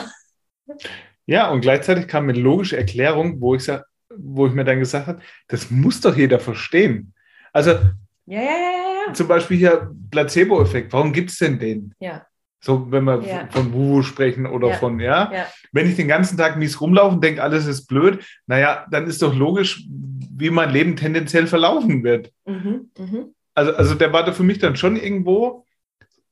Ja, 1.26 1.50
und 1.52 1.62
gleichzeitig 1.62 2.08
kam 2.08 2.30
eine 2.30 2.40
logische 2.40 2.78
Erklärung, 2.78 3.42
wo 3.42 3.56
ich, 3.56 3.64
sa- 3.66 3.84
wo 4.10 4.48
ich 4.48 4.54
mir 4.54 4.64
dann 4.64 4.80
gesagt 4.80 5.08
habe, 5.08 5.22
das 5.48 5.70
muss 5.70 6.00
doch 6.02 6.16
jeder 6.16 6.40
verstehen. 6.40 7.14
Also 7.52 7.72
Ja, 7.72 8.42
ja, 8.42 8.42
ja, 8.42 9.06
ja, 9.08 9.14
zum 9.14 9.28
Beispiel 9.28 9.58
hier 9.58 9.94
Placebo-Effekt, 10.12 10.92
warum 10.94 11.12
gibt 11.14 11.30
es 11.32 11.38
denn 11.38 11.60
den? 11.60 11.94
ja. 12.00 12.26
So, 12.60 12.92
wenn 12.92 13.04
wir 13.04 13.22
Ja. 13.22 13.48
von 13.52 13.72
Wuhu 13.72 14.02
sprechen 14.02 14.46
oder 14.46 14.70
Ja. 14.70 14.78
von, 14.78 15.00
ja, 15.00 15.32
Ja, 15.32 15.48
wenn 15.72 15.88
ich 15.88 15.96
den 15.96 16.08
ganzen 16.08 16.38
Tag 16.38 16.58
mies 16.58 16.82
rumlaufe 16.82 17.16
und 17.16 17.24
denke, 17.24 17.44
alles 17.44 17.66
ist 17.68 17.88
blöd, 17.88 18.24
naja, 18.48 18.86
dann 18.90 19.06
ist 19.08 19.22
doch 19.22 19.36
logisch, 19.36 19.86
wie 19.90 20.50
mein 20.50 20.72
Leben 20.72 20.96
tendenziell 20.96 21.48
verlaufen 21.48 22.04
wird. 22.04 22.32
mhm, 22.46 22.92
mhm. 22.98 23.34
Also, 23.54 23.74
also 23.74 23.96
der 23.96 24.14
war 24.14 24.24
da 24.24 24.34
für 24.34 24.44
mich 24.44 24.60
dann 24.60 24.76
schon 24.76 24.96
irgendwo, 24.98 25.66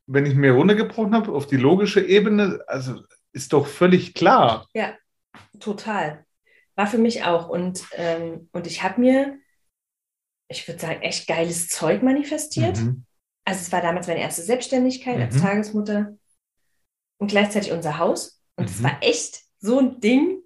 wenn 0.05 0.27
ich 0.27 0.36
mir 0.36 0.51
runtergebrochen 0.51 1.15
habe, 1.15 1.32
auf 1.32 1.48
die 1.48 1.58
logische 1.58 2.00
Ebene, 2.01 2.60
also 2.67 3.01
ist 3.34 3.51
doch 3.51 3.65
völlig 3.65 4.13
klar. 4.13 4.67
Total. 5.60 6.24
War 6.75 6.88
für 6.88 6.98
mich 7.00 7.24
auch. 7.24 7.50
Und, 7.50 7.86
ähm, 7.94 8.50
und 8.51 8.67
ich 8.67 8.84
habe 8.84 9.01
mir, 9.01 9.38
ich 10.50 10.67
würde 10.67 10.79
sagen, 10.79 11.01
echt 11.01 11.27
geiles 11.27 11.67
Zeug 11.70 12.03
manifestiert. 12.03 12.77
Mhm. 12.77 13.05
Also 13.46 13.62
es 13.62 13.72
war 13.72 13.82
damals 13.82 14.08
meine 14.08 14.20
erste 14.22 14.42
Selbstständigkeit 14.42 15.20
als 15.22 15.36
Mhm. 15.36 15.42
Tagesmutter 15.42 16.18
und 17.18 17.28
gleichzeitig 17.28 17.72
unser 17.72 17.98
Haus. 18.00 18.42
Und 18.56 18.70
es 18.70 18.80
Mhm. 18.80 18.84
war 18.86 18.98
echt 19.02 19.42
so 19.60 19.80
ein 19.80 20.00
Ding. 20.00 20.42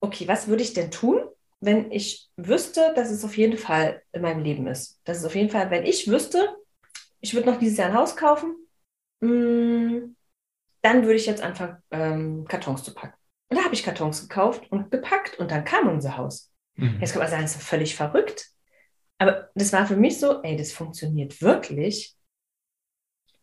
Okay, 0.00 0.28
was 0.28 0.48
würde 0.48 0.62
ich 0.62 0.74
denn 0.74 0.90
tun, 0.90 1.20
wenn 1.60 1.90
ich 1.90 2.28
wüsste, 2.36 2.92
dass 2.94 3.10
es 3.10 3.24
auf 3.24 3.36
jeden 3.36 3.56
Fall 3.56 4.02
in 4.12 4.22
meinem 4.22 4.42
Leben 4.42 4.66
ist? 4.66 5.00
Das 5.04 5.18
ist 5.18 5.24
auf 5.24 5.34
jeden 5.34 5.50
Fall, 5.50 5.70
wenn 5.70 5.84
ich 5.84 6.08
wüsste, 6.08 6.56
ich 7.20 7.34
würde 7.34 7.50
noch 7.50 7.58
dieses 7.58 7.78
Jahr 7.78 7.88
ein 7.88 7.96
Haus 7.96 8.16
kaufen, 8.16 8.54
mh, 9.20 10.08
dann 10.82 11.02
würde 11.02 11.14
ich 11.14 11.26
jetzt 11.26 11.42
anfangen, 11.42 11.78
ähm, 11.90 12.44
Kartons 12.46 12.84
zu 12.84 12.94
packen. 12.94 13.14
Und 13.48 13.56
da 13.58 13.64
habe 13.64 13.74
ich 13.74 13.82
Kartons 13.82 14.28
gekauft 14.28 14.70
und 14.70 14.90
gepackt 14.90 15.38
und 15.38 15.50
dann 15.50 15.64
kam 15.64 15.88
unser 15.88 16.16
Haus. 16.16 16.52
Mhm. 16.74 16.98
Jetzt 17.00 17.12
kann 17.12 17.22
man 17.22 17.30
sagen, 17.30 17.42
das 17.42 17.56
ist 17.56 17.62
völlig 17.62 17.96
verrückt. 17.96 18.46
Aber 19.18 19.50
das 19.54 19.72
war 19.72 19.86
für 19.86 19.96
mich 19.96 20.18
so, 20.20 20.42
ey, 20.42 20.56
das 20.56 20.72
funktioniert 20.72 21.40
wirklich. 21.42 22.16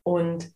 Und 0.03 0.51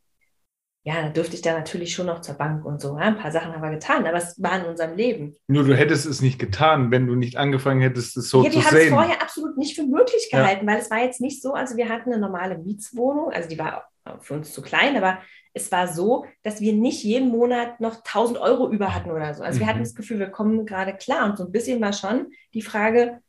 ja, 0.83 1.01
da 1.01 1.09
dürfte 1.09 1.36
ich 1.36 1.41
dann 1.41 1.57
natürlich 1.57 1.93
schon 1.93 2.05
noch 2.05 2.21
zur 2.21 2.36
Bank 2.36 2.63
und 2.63 2.81
so. 2.81 2.97
Ja, 2.97 3.03
ein 3.05 3.17
paar 3.17 3.31
Sachen 3.31 3.51
haben 3.53 3.62
wir 3.62 3.71
getan, 3.71 4.05
aber 4.05 4.17
es 4.17 4.41
war 4.41 4.59
in 4.59 4.65
unserem 4.65 4.95
Leben. 4.95 5.36
Nur 5.47 5.63
du 5.65 5.75
hättest 5.75 6.05
es 6.05 6.21
nicht 6.21 6.39
getan, 6.39 6.91
wenn 6.91 7.07
du 7.07 7.15
nicht 7.15 7.36
angefangen 7.36 7.81
hättest, 7.81 8.15
es 8.15 8.29
so 8.29 8.43
ja, 8.43 8.50
zu 8.51 8.59
wir 8.59 8.65
haben 8.65 8.75
es 8.75 8.81
sehen. 8.83 8.93
vorher 8.93 9.21
absolut 9.21 9.57
nicht 9.57 9.75
für 9.75 9.83
möglich 9.83 10.29
Ja. 10.31 10.39
gehalten, 10.39 10.65
weil 10.67 10.79
es 10.79 10.89
war 10.89 11.00
jetzt 11.00 11.19
nicht 11.19 11.41
so, 11.41 11.53
also 11.53 11.75
wir 11.75 11.89
hatten 11.89 12.12
eine 12.12 12.21
normale 12.21 12.57
Mietswohnung, 12.57 13.31
also 13.31 13.50
die 13.50 13.59
war 13.59 13.89
für 14.21 14.36
uns 14.36 14.53
zu 14.53 14.62
klein, 14.62 14.95
aber 14.95 15.19
es 15.53 15.69
war 15.71 15.88
so, 15.89 16.25
dass 16.43 16.62
wir 16.62 16.71
nicht 16.71 17.03
jeden 17.03 17.29
Monat 17.29 17.81
noch 17.81 18.03
1000 18.03 18.38
Euro 18.39 18.71
über 18.71 18.93
hatten 18.95 19.12
oder 19.12 19.33
so. 19.33 19.43
Also 19.43 19.59
wir 19.59 19.65
Mhm. 19.65 19.69
hatten 19.71 19.79
das 19.83 19.95
Gefühl, 19.95 20.19
wir 20.19 20.29
kommen 20.29 20.65
gerade 20.65 20.95
klar 20.95 21.29
und 21.29 21.38
so 21.38 21.43
ein 21.45 21.51
bisschen 21.51 21.81
war 21.81 21.91
schon 21.91 22.27
die 22.53 22.62
Frage, 22.62 23.19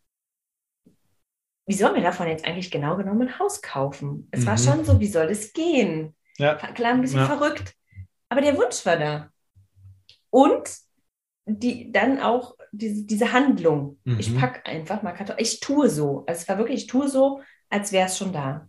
wie 1.69 1.75
sollen 1.75 1.95
wir 1.95 2.03
davon 2.03 2.27
jetzt 2.29 2.45
eigentlich 2.47 2.71
genau 2.71 2.97
genommen 2.97 3.29
ein 3.29 3.39
Haus 3.39 3.61
kaufen? 3.63 4.27
Es 4.31 4.47
war 4.47 4.55
Mhm. 4.55 4.59
schon 4.59 4.85
so, 4.85 4.99
wie 5.01 5.07
soll 5.07 5.27
es 5.27 5.53
gehen? 5.53 6.17
Ja. 6.39 6.55
Klar, 6.55 6.95
ein 6.95 7.01
bisschen 7.03 7.21
Ja. 7.21 7.27
verrückt. 7.27 7.75
Aber 8.31 8.41
der 8.41 8.57
Wunsch 8.57 8.85
war 8.87 8.97
da. 8.97 9.29
Und 10.31 10.69
die, 11.47 11.91
dann 11.93 12.21
auch 12.21 12.57
diese, 12.73 13.05
diese 13.07 13.33
Handlung. 13.33 13.99
Mhm. 14.05 14.19
Ich 14.19 14.37
packe 14.37 14.65
einfach 14.67 15.03
mal 15.03 15.13
Kartoffeln. 15.13 15.43
Ich 15.43 15.61
tue 15.61 15.89
so. 15.89 16.25
Also 16.27 16.43
es 16.43 16.49
war 16.49 16.59
wirklich, 16.59 16.83
ich 16.83 16.87
tue 16.87 17.09
so, 17.09 17.41
als 17.71 17.93
wäre 17.93 18.07
es 18.07 18.19
schon 18.19 18.33
da. 18.33 18.69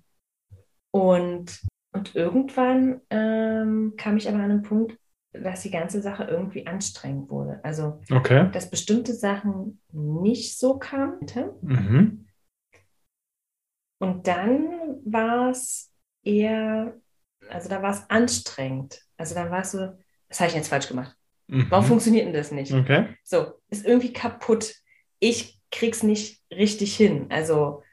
Und, 0.91 1.61
und 1.91 2.15
irgendwann 2.15 3.01
ähm, 3.09 3.93
kam 3.97 4.17
ich 4.17 4.27
aber 4.27 4.37
an 4.39 4.51
einen 4.51 4.61
Punkt, 4.63 4.97
dass 5.33 5.61
die 5.61 5.71
ganze 5.71 6.01
Sache 6.01 6.23
irgendwie 6.23 6.65
anstrengend 6.65 7.29
wurde. 7.29 7.59
Also, 7.63 8.01
Okay. 8.11 8.49
dass 8.51 8.69
bestimmte 8.69 9.13
Sachen 9.13 9.81
nicht 9.91 10.57
so 10.57 10.77
kamen. 10.79 11.19
Mhm. 11.61 12.25
Und 13.99 14.27
dann 14.27 14.99
war 15.05 15.49
es 15.51 15.91
eher, 16.23 16.95
also 17.49 17.69
da 17.69 17.81
war 17.81 17.91
es 17.91 18.09
anstrengend. 18.09 19.01
Also 19.17 19.35
dann 19.35 19.51
war 19.51 19.61
es 19.61 19.71
so, 19.71 19.79
was 20.29 20.39
habe 20.39 20.49
ich 20.49 20.55
jetzt 20.55 20.69
falsch 20.69 20.87
gemacht? 20.87 21.15
Warum 21.47 21.83
Mhm. 21.85 21.89
funktioniert 21.89 22.25
denn 22.27 22.33
das 22.33 22.51
nicht? 22.51 22.71
Okay. 22.73 23.15
So, 23.23 23.53
ist 23.69 23.85
irgendwie 23.85 24.13
kaputt. 24.13 24.75
Ich 25.19 25.59
krieg's 25.71 26.03
nicht 26.03 26.43
richtig 26.51 26.95
hin. 26.95 27.27
Also, 27.29 27.83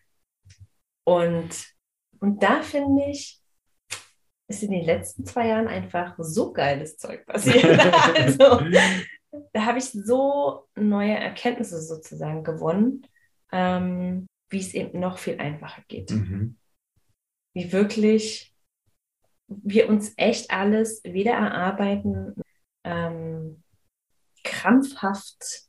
und, 1.05 1.49
und 2.21 2.43
da 2.43 2.63
finde 2.63 3.05
ich, 3.11 3.41
ist 4.49 4.63
in 4.63 4.71
den 4.71 4.85
letzten 4.85 5.25
zwei 5.25 5.49
Jahren 5.49 5.69
einfach 5.69 6.15
so 6.19 6.53
geiles 6.53 6.99
Zeug 6.99 7.25
passiert. 7.27 7.65
also, 8.15 8.61
da 9.53 9.65
habe 9.65 9.79
ich 9.79 9.87
so 9.91 10.69
neue 10.77 11.15
Erkenntnisse 11.17 11.81
sozusagen 11.81 12.45
gewonnen, 12.45 13.07
ähm, 13.53 14.27
wie 14.49 14.61
es 14.61 14.75
eben 14.75 15.01
noch 15.01 15.19
viel 15.19 15.39
einfacher 15.39 15.83
geht. 15.89 16.11
Mhm. 16.11 16.57
Wie 17.55 17.73
wirklich 17.73 18.55
wir 19.49 19.89
uns 19.89 20.13
echt 20.17 20.51
alles 20.51 21.03
wieder 21.05 21.33
erarbeiten, 21.33 22.35
ähm, 22.85 23.63
krampfhaft 24.45 25.67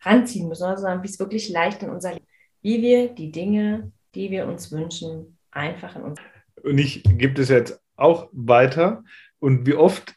ranziehen 0.00 0.48
müssen, 0.48 0.76
sondern 0.76 1.02
wie 1.02 1.08
es 1.08 1.18
wirklich 1.18 1.48
leicht 1.48 1.82
in 1.82 1.90
unser 1.90 2.12
Leben, 2.12 2.26
wie 2.62 2.82
wir 2.82 3.08
die 3.14 3.30
Dinge, 3.30 3.92
die 4.14 4.30
wir 4.30 4.46
uns 4.46 4.70
wünschen, 4.70 5.38
einfach 5.50 5.96
in 5.96 6.02
uns. 6.02 6.20
Und 6.62 6.78
ich 6.78 7.02
gebe 7.02 7.34
das 7.34 7.48
jetzt 7.48 7.80
auch 7.96 8.28
weiter. 8.32 9.04
Und 9.38 9.66
wie 9.66 9.74
oft 9.74 10.14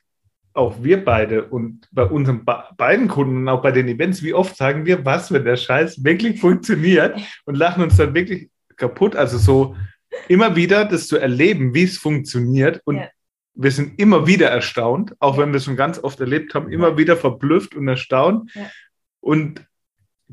auch 0.58 0.84
wir 0.84 1.06
beide 1.06 1.46
und 1.46 1.88
bei 1.92 2.04
unseren 2.04 2.44
beiden 2.46 3.08
Kunden 3.08 3.38
und 3.38 3.50
auch 3.50 3.62
bei 3.62 3.72
den 3.72 3.88
Events, 3.88 4.24
wie 4.24 4.34
oft 4.34 4.56
sagen 4.58 4.86
wir, 4.86 5.06
was, 5.06 5.32
wenn 5.32 5.46
der 5.46 5.56
Scheiß 5.56 6.04
wirklich 6.04 6.40
funktioniert 6.40 7.20
und 7.46 7.56
lachen 7.56 7.84
uns 7.84 7.98
dann 7.98 8.14
wirklich 8.16 8.50
kaputt. 8.76 9.16
Also 9.16 9.38
so 9.38 9.76
immer 10.28 10.56
wieder 10.56 10.86
das 10.86 11.08
zu 11.08 11.18
erleben, 11.18 11.74
wie 11.74 11.84
es 11.84 11.98
funktioniert. 11.98 12.82
Und 12.86 12.98
Ja. 12.98 13.08
wir 13.54 13.72
sind 13.72 14.00
immer 14.00 14.28
wieder 14.28 14.50
erstaunt, 14.50 15.16
auch 15.20 15.38
wenn 15.38 15.52
wir 15.52 15.58
es 15.58 15.66
schon 15.66 15.78
ganz 15.78 16.00
oft 16.04 16.20
erlebt 16.20 16.54
haben, 16.56 16.72
immer 16.72 16.98
wieder 16.98 17.18
verblüfft 17.18 17.76
und 17.76 17.88
erstaunt. 17.88 18.52
Ja. 18.54 18.70
Und 19.20 19.66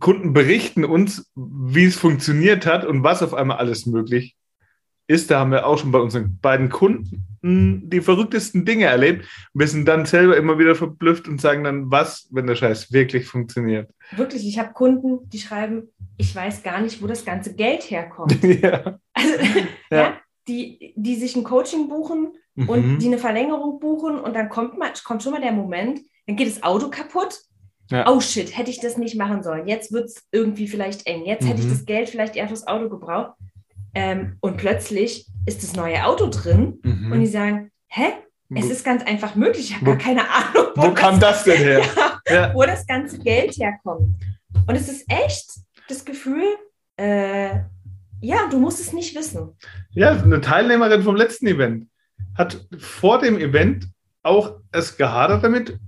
Kunden 0.00 0.32
berichten 0.32 0.84
uns, 0.84 1.30
wie 1.34 1.84
es 1.84 1.96
funktioniert 1.96 2.66
hat 2.66 2.84
und 2.84 3.02
was 3.02 3.22
auf 3.22 3.34
einmal 3.34 3.58
alles 3.58 3.86
möglich 3.86 4.36
ist. 5.06 5.30
Da 5.30 5.40
haben 5.40 5.50
wir 5.52 5.66
auch 5.66 5.78
schon 5.78 5.92
bei 5.92 5.98
unseren 5.98 6.38
beiden 6.40 6.68
Kunden 6.68 7.26
die 7.46 8.00
verrücktesten 8.00 8.64
Dinge 8.64 8.86
erlebt. 8.86 9.26
Wir 9.52 9.68
sind 9.68 9.86
dann 9.86 10.06
selber 10.06 10.34
immer 10.36 10.58
wieder 10.58 10.74
verblüfft 10.74 11.28
und 11.28 11.40
sagen 11.42 11.62
dann, 11.64 11.90
was, 11.90 12.26
wenn 12.30 12.46
der 12.46 12.54
Scheiß 12.56 12.90
wirklich 12.90 13.26
funktioniert. 13.26 13.90
Wirklich, 14.16 14.46
ich 14.48 14.58
habe 14.58 14.72
Kunden, 14.72 15.28
die 15.28 15.38
schreiben, 15.38 15.90
ich 16.16 16.34
weiß 16.34 16.62
gar 16.62 16.80
nicht, 16.80 17.02
wo 17.02 17.06
das 17.06 17.22
ganze 17.24 17.54
Geld 17.54 17.82
herkommt. 17.90 18.42
ja. 18.42 18.98
Also, 19.12 19.34
Ja. 19.90 19.96
ja. 19.98 20.16
die, 20.48 20.94
die 20.96 21.16
sich 21.16 21.36
ein 21.36 21.44
Coaching 21.44 21.88
buchen 21.88 22.32
und 22.56 22.86
Mhm. 22.94 22.98
die 23.00 23.06
eine 23.08 23.18
Verlängerung 23.18 23.78
buchen 23.80 24.18
und 24.18 24.34
dann 24.34 24.48
kommt, 24.48 24.78
mal, 24.78 24.90
kommt 25.04 25.22
schon 25.22 25.32
mal 25.32 25.40
der 25.42 25.52
Moment, 25.52 26.00
dann 26.26 26.36
geht 26.36 26.46
das 26.48 26.62
Auto 26.62 26.88
kaputt. 26.88 27.40
Ja. 27.90 28.10
Oh 28.10 28.20
shit, 28.20 28.56
hätte 28.56 28.70
ich 28.70 28.80
das 28.80 28.96
nicht 28.96 29.16
machen 29.16 29.42
sollen. 29.42 29.68
Jetzt 29.68 29.92
wird 29.92 30.06
es 30.06 30.26
irgendwie 30.32 30.66
vielleicht 30.66 31.06
eng. 31.06 31.26
Jetzt 31.26 31.46
hätte 31.46 31.60
ich 31.60 31.66
Mhm. 31.66 31.70
das 31.72 31.84
Geld 31.84 32.08
vielleicht 32.08 32.36
eher 32.36 32.48
fürs 32.48 32.66
Auto 32.66 32.88
gebraucht. 32.88 33.32
Ähm, 33.94 34.36
und 34.40 34.56
plötzlich 34.56 35.26
ist 35.46 35.62
das 35.62 35.74
neue 35.76 36.04
Auto 36.04 36.28
drin 36.28 36.78
Mhm. 36.82 37.12
und 37.12 37.20
die 37.20 37.26
sagen, 37.26 37.70
hä? 37.88 38.12
Es 38.54 38.66
Wo- 38.66 38.70
ist 38.70 38.84
ganz 38.84 39.02
einfach 39.04 39.34
möglich. 39.36 39.70
Ich 39.70 39.74
habe 39.76 39.86
Wo- 39.86 39.90
gar 39.90 39.98
keine 39.98 40.22
Ahnung, 40.28 40.66
Wo 40.74 40.90
kam 40.92 41.18
das 41.20 41.44
denn 41.44 41.56
her? 41.58 41.80
ja, 42.28 42.34
Ja. 42.34 42.54
wo 42.54 42.62
das 42.62 42.86
ganze 42.86 43.18
Geld 43.18 43.56
herkommt. 43.56 44.16
Und 44.66 44.74
es 44.74 44.88
ist 44.88 45.04
echt 45.10 45.46
das 45.88 46.04
Gefühl, 46.04 46.44
äh, 46.96 47.60
ja, 48.20 48.46
du 48.50 48.58
musst 48.60 48.80
es 48.80 48.92
nicht 48.92 49.14
wissen. 49.16 49.56
Ja, 49.90 50.10
eine 50.12 50.40
Teilnehmerin 50.40 51.02
vom 51.02 51.16
letzten 51.16 51.46
Event 51.46 51.88
hat 52.36 52.66
vor 52.78 53.18
dem 53.18 53.38
Event 53.38 53.88
auch 54.22 54.60
es 54.72 54.96
gehadert 54.96 55.42
damit, 55.44 55.78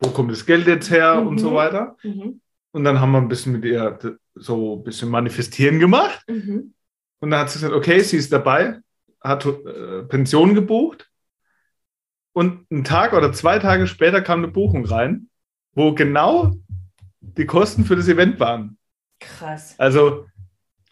wo 0.00 0.10
kommt 0.10 0.30
das 0.30 0.44
Geld 0.46 0.66
jetzt 0.66 0.90
her 0.90 1.20
und 1.20 1.34
Mhm. 1.34 1.38
so 1.38 1.54
weiter. 1.54 1.96
Mhm. 2.02 2.40
Und 2.72 2.84
dann 2.84 3.00
haben 3.00 3.12
wir 3.12 3.18
ein 3.18 3.28
bisschen 3.28 3.52
mit 3.52 3.64
ihr 3.64 3.98
so 4.34 4.76
ein 4.76 4.84
bisschen 4.84 5.08
manifestieren 5.08 5.78
gemacht. 5.78 6.22
Mhm. 6.28 6.74
Und 7.20 7.30
dann 7.30 7.40
hat 7.40 7.50
sie 7.50 7.58
gesagt, 7.58 7.74
okay, 7.74 8.00
sie 8.00 8.16
ist 8.16 8.32
dabei, 8.32 8.78
hat 9.20 9.46
äh, 9.46 10.02
Pension 10.04 10.54
gebucht. 10.54 11.08
Und 12.32 12.66
einen 12.70 12.84
Tag 12.84 13.12
oder 13.12 13.32
zwei 13.32 13.58
Tage 13.58 13.86
später 13.86 14.20
kam 14.20 14.40
eine 14.40 14.48
Buchung 14.48 14.84
rein, 14.84 15.28
wo 15.72 15.94
genau 15.94 16.54
die 17.20 17.46
Kosten 17.46 17.84
für 17.84 17.96
das 17.96 18.08
Event 18.08 18.40
waren. 18.40 18.76
Krass. 19.20 19.74
Also, 19.78 20.26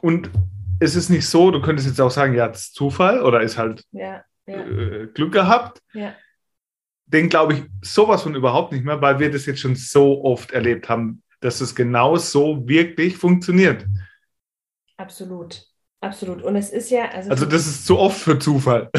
und 0.00 0.30
es 0.80 0.94
ist 0.94 1.10
nicht 1.10 1.26
so, 1.26 1.50
du 1.50 1.60
könntest 1.60 1.88
jetzt 1.88 2.00
auch 2.00 2.10
sagen, 2.10 2.34
ja, 2.34 2.48
das 2.48 2.62
ist 2.62 2.74
Zufall 2.74 3.22
oder 3.22 3.42
ist 3.42 3.58
halt 3.58 3.84
Ja, 3.92 4.24
ja, 4.46 4.60
äh, 4.66 5.08
Glück 5.12 5.32
gehabt. 5.32 5.80
ja. 5.92 6.14
Den 7.06 7.28
glaube 7.28 7.52
ich 7.54 7.64
sowas 7.82 8.22
von 8.22 8.34
überhaupt 8.34 8.72
nicht 8.72 8.84
mehr, 8.84 9.02
weil 9.02 9.18
wir 9.18 9.30
das 9.30 9.44
jetzt 9.44 9.60
schon 9.60 9.74
so 9.74 10.24
oft 10.24 10.52
erlebt 10.52 10.88
haben, 10.88 11.22
dass 11.42 11.60
es 11.60 11.74
genau 11.74 12.16
so 12.16 12.66
wirklich 12.66 13.16
funktioniert. 13.16 13.84
Absolut. 14.96 15.66
Absolut. 16.00 16.42
Und 16.42 16.56
es 16.56 16.70
ist 16.70 16.90
ja. 16.90 17.08
Also, 17.10 17.30
also 17.30 17.46
das 17.46 17.66
ist 17.66 17.86
zu 17.86 17.98
oft 17.98 18.18
für 18.18 18.38
Zufall. 18.38 18.90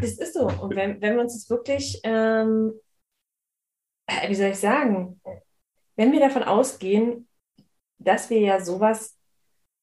das 0.00 0.12
ist 0.12 0.34
so. 0.34 0.46
Und 0.48 0.74
wenn, 0.74 1.00
wenn 1.00 1.14
wir 1.16 1.20
uns 1.20 1.34
das 1.34 1.50
wirklich, 1.50 2.00
ähm, 2.02 2.72
wie 4.26 4.34
soll 4.34 4.48
ich 4.48 4.58
sagen, 4.58 5.20
wenn 5.96 6.12
wir 6.12 6.20
davon 6.20 6.44
ausgehen, 6.44 7.28
dass 7.98 8.30
wir 8.30 8.40
ja 8.40 8.60
sowas, 8.60 9.18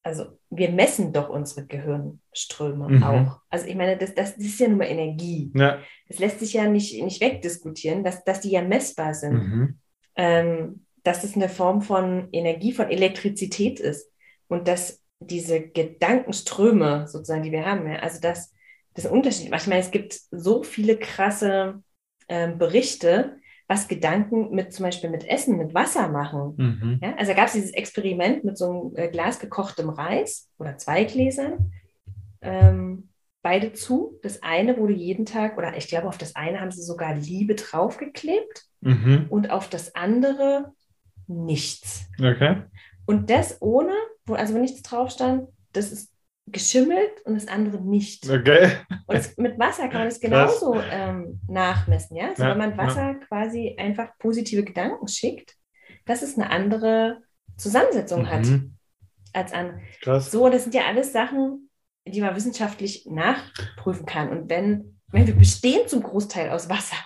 also 0.02 0.38
wir 0.50 0.70
messen 0.70 1.12
doch 1.12 1.28
unsere 1.28 1.66
Gehirnströme 1.66 2.88
mhm. 2.88 3.02
auch. 3.02 3.40
Also 3.48 3.66
ich 3.66 3.76
meine, 3.76 3.96
das, 3.96 4.14
das, 4.14 4.34
das 4.34 4.44
ist 4.44 4.58
ja 4.58 4.68
nur 4.68 4.78
mal 4.78 4.84
Energie. 4.84 5.52
Ja. 5.54 5.78
Das 6.08 6.18
lässt 6.18 6.40
sich 6.40 6.54
ja 6.54 6.68
nicht, 6.68 7.00
nicht 7.02 7.20
wegdiskutieren, 7.20 8.02
dass, 8.02 8.24
dass 8.24 8.40
die 8.40 8.50
ja 8.50 8.62
messbar 8.62 9.14
sind. 9.14 9.34
Mhm. 9.34 9.78
Ähm, 10.16 10.86
dass 11.02 11.22
es 11.22 11.36
eine 11.36 11.48
Form 11.48 11.82
von 11.82 12.28
Energie, 12.32 12.72
von 12.72 12.90
Elektrizität 12.90 13.78
ist. 13.78 14.10
Und 14.48 14.66
dass 14.66 15.02
diese 15.20 15.60
Gedankenströme 15.60 17.06
sozusagen, 17.06 17.42
die 17.42 17.52
wir 17.52 17.64
haben, 17.64 17.86
ja, 17.86 18.00
also 18.00 18.20
das, 18.20 18.52
das 18.94 19.04
ist 19.04 19.10
ein 19.10 19.16
Unterschied. 19.16 19.52
Ich 19.54 19.66
meine, 19.66 19.80
es 19.80 19.90
gibt 19.90 20.18
so 20.30 20.62
viele 20.62 20.96
krasse 20.96 21.82
äh, 22.28 22.50
Berichte, 22.50 23.36
was 23.68 23.88
Gedanken 23.88 24.54
mit 24.54 24.72
zum 24.72 24.84
Beispiel 24.84 25.10
mit 25.10 25.26
Essen, 25.28 25.56
mit 25.56 25.74
Wasser 25.74 26.08
machen. 26.08 26.54
Mhm. 26.56 26.98
Ja, 27.02 27.14
also 27.16 27.34
gab 27.34 27.46
es 27.46 27.54
dieses 27.54 27.72
Experiment 27.72 28.44
mit 28.44 28.56
so 28.56 28.92
einem 28.94 28.96
äh, 28.96 29.08
Glas 29.08 29.40
gekochtem 29.40 29.88
Reis 29.88 30.48
oder 30.58 30.78
zwei 30.78 31.04
Gläsern. 31.04 31.72
Ähm, 32.42 33.08
beide 33.46 33.72
zu. 33.72 34.18
Das 34.24 34.42
eine 34.42 34.76
wurde 34.76 34.92
jeden 34.92 35.24
Tag, 35.24 35.56
oder 35.56 35.76
ich 35.76 35.86
glaube, 35.86 36.08
auf 36.08 36.18
das 36.18 36.34
eine 36.34 36.60
haben 36.60 36.72
sie 36.72 36.82
sogar 36.82 37.14
Liebe 37.14 37.54
draufgeklebt 37.54 38.64
mhm. 38.80 39.26
und 39.28 39.52
auf 39.52 39.70
das 39.70 39.94
andere 39.94 40.72
nichts. 41.28 42.06
Okay. 42.18 42.64
Und 43.06 43.30
das 43.30 43.62
ohne, 43.62 43.92
wo 44.24 44.34
also 44.34 44.52
wo 44.52 44.58
nichts 44.58 44.82
drauf 44.82 45.12
stand, 45.12 45.46
das 45.72 45.92
ist 45.92 46.12
geschimmelt 46.46 47.24
und 47.24 47.34
das 47.34 47.46
andere 47.46 47.80
nicht. 47.80 48.28
Okay. 48.28 48.78
Und 49.06 49.14
es, 49.14 49.36
mit 49.36 49.60
Wasser 49.60 49.84
kann 49.90 50.00
man 50.00 50.08
das 50.08 50.18
genauso 50.26 50.80
ähm, 50.90 51.38
nachmessen, 51.46 52.16
ja? 52.16 52.30
Also 52.30 52.42
ja, 52.42 52.50
wenn 52.50 52.58
man 52.58 52.76
Wasser 52.76 53.12
ja. 53.12 53.14
quasi 53.14 53.76
einfach 53.78 54.08
positive 54.18 54.64
Gedanken 54.64 55.06
schickt, 55.06 55.54
dass 56.04 56.22
es 56.22 56.36
eine 56.36 56.50
andere 56.50 57.22
Zusammensetzung 57.56 58.22
mhm. 58.22 58.28
hat 58.28 58.46
als 59.32 59.52
an. 59.52 59.80
Krass. 60.02 60.32
So, 60.32 60.48
das 60.48 60.64
sind 60.64 60.74
ja 60.74 60.86
alles 60.86 61.12
Sachen, 61.12 61.65
die 62.06 62.20
man 62.20 62.36
wissenschaftlich 62.36 63.06
nachprüfen 63.10 64.06
kann. 64.06 64.30
Und 64.30 64.48
wenn, 64.48 64.98
wenn 65.08 65.26
wir 65.26 65.34
bestehen 65.34 65.88
zum 65.88 66.02
Großteil 66.02 66.50
aus 66.50 66.68
Wasser, 66.68 66.96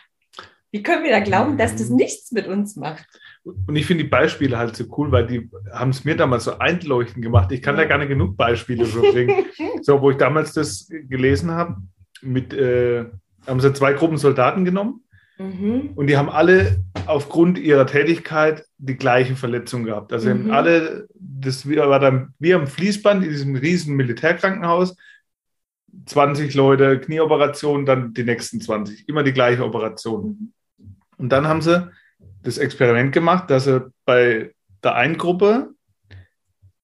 wie 0.73 0.83
können 0.83 1.02
wir 1.02 1.11
da 1.11 1.21
glauben, 1.21 1.59
dass 1.59 1.75
das 1.75 1.88
mhm. 1.88 1.97
nichts 1.97 2.30
mit 2.33 2.47
uns 2.47 2.76
macht? 2.76 3.07
Und 3.42 3.75
ich 3.75 3.87
finde 3.87 4.04
die 4.04 4.11
Beispiele 4.11 4.57
halt 4.57 4.76
so 4.76 4.85
cool, 4.97 5.11
weil 5.11 5.26
die 5.26 5.50
haben 5.73 5.90
es 5.90 6.04
mir 6.04 6.16
damals 6.16 6.45
so 6.45 6.59
einleuchtend 6.59 7.23
gemacht. 7.23 7.50
Ich 7.50 7.62
kann 7.62 7.76
ja. 7.76 7.83
da 7.83 7.88
gar 7.88 7.99
nicht 7.99 8.09
genug 8.09 8.37
Beispiele 8.37 8.85
so 8.85 9.00
bringen. 9.00 9.47
so, 9.83 10.00
wo 10.00 10.11
ich 10.11 10.16
damals 10.16 10.52
das 10.52 10.88
gelesen 10.88 11.50
habe, 11.50 11.76
mit, 12.23 12.52
äh, 12.52 13.07
haben 13.47 13.61
sie 13.61 13.73
zwei 13.73 13.95
Gruppen 13.95 14.19
Soldaten 14.19 14.64
genommen 14.64 15.02
mhm. 15.41 15.91
und 15.95 16.07
die 16.07 16.17
haben 16.17 16.29
alle 16.29 16.85
aufgrund 17.07 17.59
ihrer 17.59 17.87
Tätigkeit 17.87 18.65
die 18.79 18.97
gleichen 18.97 19.37
Verletzungen 19.37 19.85
gehabt. 19.85 20.13
Also 20.13 20.35
mhm. 20.35 20.51
alle, 20.51 21.09
das 21.15 21.69
war 21.69 21.99
dann 21.99 22.35
wie 22.39 22.55
am 22.55 22.67
Fließband 22.67 23.25
in 23.25 23.31
diesem 23.31 23.57
riesen 23.57 23.97
Militärkrankenhaus. 23.97 24.97
20 26.07 26.55
Leute, 26.55 27.01
Knieoperation, 27.01 27.85
dann 27.85 28.15
die 28.15 28.23
nächsten 28.23 28.61
20. 28.61 29.09
Immer 29.09 29.25
die 29.25 29.33
gleiche 29.33 29.65
Operation. 29.65 30.39
Mhm. 30.39 30.53
Und 31.17 31.31
dann 31.31 31.49
haben 31.49 31.63
sie 31.63 31.91
das 32.43 32.59
Experiment 32.59 33.13
gemacht, 33.13 33.51
dass 33.51 33.65
sie 33.65 33.91
bei 34.05 34.55
der 34.83 34.95
einen 34.95 35.19
Gruppe 35.19 35.71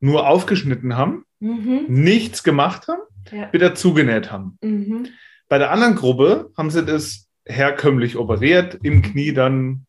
nur 0.01 0.29
aufgeschnitten 0.29 0.97
haben, 0.97 1.25
mhm. 1.41 1.87
nichts 1.89 2.43
gemacht 2.43 2.89
haben, 2.89 3.01
ja. 3.31 3.53
wieder 3.53 3.75
zugenäht 3.75 4.31
haben. 4.31 4.59
Mhm. 4.61 5.09
Bei 5.49 5.59
der 5.59 5.71
anderen 5.71 5.95
Gruppe 5.95 6.51
haben 6.57 6.71
sie 6.71 6.85
das 6.85 7.26
herkömmlich 7.47 8.17
operiert, 8.17 8.79
im 8.83 9.03
Knie 9.03 9.33
dann 9.33 9.87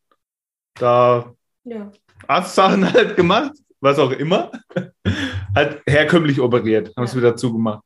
da 0.76 1.34
ja. 1.64 1.92
Arztsachen 2.28 2.94
halt 2.94 3.16
gemacht, 3.16 3.54
was 3.82 4.00
auch 4.00 4.12
immer, 4.12 4.52
halt 5.56 5.82
herkömmlich 5.88 6.40
operiert, 6.40 6.90
haben 6.90 7.04
ja. 7.06 7.10
es 7.10 7.16
wieder 7.16 7.36
zugemacht. 7.36 7.84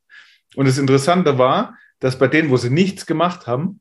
Und 0.55 0.67
das 0.67 0.77
Interessante 0.77 1.38
war, 1.38 1.77
dass 1.99 2.17
bei 2.17 2.27
denen, 2.27 2.49
wo 2.49 2.57
sie 2.57 2.69
nichts 2.69 3.05
gemacht 3.05 3.47
haben, 3.47 3.79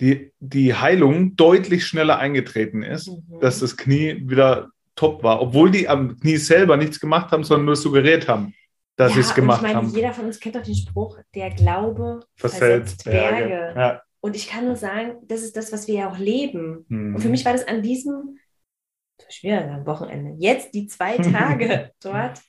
die, 0.00 0.32
die 0.40 0.74
Heilung 0.74 1.36
deutlich 1.36 1.86
schneller 1.86 2.18
eingetreten 2.18 2.82
ist, 2.82 3.08
mhm. 3.08 3.40
dass 3.40 3.60
das 3.60 3.76
Knie 3.76 4.28
wieder 4.28 4.70
top 4.96 5.22
war, 5.22 5.40
obwohl 5.40 5.70
die 5.70 5.88
am 5.88 6.18
Knie 6.18 6.36
selber 6.36 6.76
nichts 6.76 7.00
gemacht 7.00 7.32
haben, 7.32 7.44
sondern 7.44 7.66
nur 7.66 7.76
suggeriert 7.76 8.28
haben, 8.28 8.54
dass 8.96 9.10
ja, 9.10 9.14
sie 9.14 9.20
es 9.20 9.34
gemacht 9.34 9.58
ich 9.58 9.62
meine, 9.62 9.76
haben. 9.76 9.88
Jeder 9.88 10.12
von 10.12 10.26
uns 10.26 10.40
kennt 10.40 10.54
doch 10.56 10.62
den 10.62 10.74
Spruch, 10.74 11.18
der 11.34 11.50
Glaube 11.50 12.20
versetzt, 12.36 13.02
versetzt 13.02 13.04
Berge. 13.04 13.48
Berge. 13.48 13.80
Ja. 13.80 14.02
Und 14.24 14.36
ich 14.36 14.48
kann 14.48 14.64
nur 14.64 14.76
sagen, 14.76 15.18
das 15.24 15.42
ist 15.42 15.54
das, 15.54 15.70
was 15.70 15.86
wir 15.86 15.96
ja 15.96 16.10
auch 16.10 16.16
leben. 16.16 16.86
Mhm. 16.88 17.14
Und 17.14 17.20
für 17.20 17.28
mich 17.28 17.44
war 17.44 17.52
das 17.52 17.68
an 17.68 17.82
diesem, 17.82 18.38
schwer 19.28 19.70
am 19.70 19.84
Wochenende, 19.84 20.36
jetzt 20.38 20.72
die 20.72 20.86
zwei 20.86 21.18
Tage 21.32 21.90
dort 22.02 22.40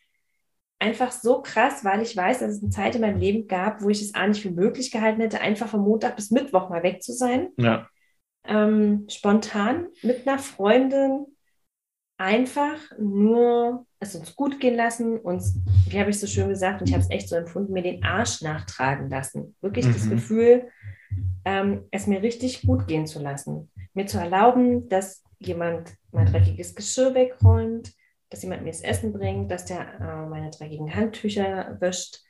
einfach 0.80 1.12
so 1.12 1.42
krass, 1.42 1.84
weil 1.84 2.02
ich 2.02 2.16
weiß, 2.16 2.40
dass 2.40 2.52
es 2.54 2.62
eine 2.62 2.72
Zeit 2.72 2.96
in 2.96 3.02
meinem 3.02 3.20
Leben 3.20 3.50
gab, 3.50 3.82
wo 3.82 3.90
ich 3.90 4.02
es 4.02 4.16
auch 4.16 4.26
nicht 4.26 4.42
für 4.42 4.52
möglich 4.52 4.90
gehalten 4.90 5.20
hätte, 5.20 5.42
einfach 5.42 5.68
von 5.68 5.82
Montag 5.82 6.16
bis 6.16 6.32
Mittwoch 6.32 6.70
mal 6.70 6.82
weg 6.82 7.04
zu 7.04 7.12
sein. 7.12 7.50
Ja. 7.58 7.90
Ähm, 8.46 9.06
spontan 9.10 9.88
mit 10.02 10.26
einer 10.26 10.40
Freundin 10.40 11.26
einfach 12.16 12.80
nur 12.98 13.86
es 14.00 14.16
uns 14.16 14.34
gut 14.38 14.62
gehen 14.62 14.76
lassen, 14.76 15.20
uns, 15.20 15.60
wie 15.90 16.00
habe 16.00 16.10
ich 16.10 16.22
so 16.22 16.28
schön 16.28 16.48
gesagt, 16.48 16.80
und 16.80 16.88
ich 16.88 16.94
habe 16.94 17.04
es 17.04 17.12
echt 17.12 17.28
so 17.28 17.36
empfunden, 17.36 17.74
mir 17.74 17.84
den 17.84 18.06
Arsch 18.06 18.42
nachtragen 18.42 19.10
lassen. 19.10 19.58
Wirklich 19.60 19.88
mhm. 19.88 19.92
das 19.92 20.10
Gefühl, 20.10 20.70
ähm, 21.46 21.86
es 21.92 22.08
mir 22.08 22.22
richtig 22.22 22.64
gut 22.64 22.88
gehen 22.88 23.08
zu 23.08 23.22
lassen. 23.22 23.72
Mir 23.94 24.08
zu 24.08 24.18
erlauben, 24.18 24.90
dass 24.90 25.24
jemand 25.40 25.94
mein 26.12 26.26
dreckiges 26.26 26.76
Geschirr 26.76 27.14
wegräumt, 27.14 27.94
dass 28.30 28.42
jemand 28.42 28.64
mir 28.64 28.72
das 28.72 28.82
Essen 28.82 29.14
bringt, 29.14 29.52
dass 29.52 29.66
der 29.66 30.00
äh, 30.00 30.26
meine 30.28 30.50
dreckigen 30.50 30.94
Handtücher 30.94 31.78
wäscht, 31.80 32.24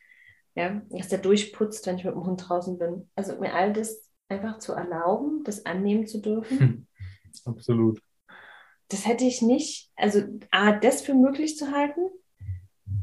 ja, 0.53 0.81
dass 0.89 1.09
der 1.09 1.19
durchputzt, 1.19 1.87
wenn 1.87 1.97
ich 1.97 2.03
mit 2.03 2.13
dem 2.13 2.25
Hund 2.25 2.47
draußen 2.47 2.77
bin. 2.77 3.09
Also 3.15 3.39
mir 3.39 3.53
all 3.53 3.73
das 3.73 4.09
einfach 4.29 4.59
zu 4.59 4.73
erlauben, 4.73 5.43
das 5.43 5.65
annehmen 5.65 6.07
zu 6.07 6.21
dürfen. 6.21 6.59
Hm. 6.59 6.87
Absolut. 7.45 8.01
Das 8.89 9.07
hätte 9.07 9.25
ich 9.25 9.41
nicht, 9.41 9.91
also 9.95 10.21
A, 10.51 10.73
das 10.73 11.01
für 11.01 11.15
möglich 11.15 11.57
zu 11.57 11.71
halten 11.71 12.01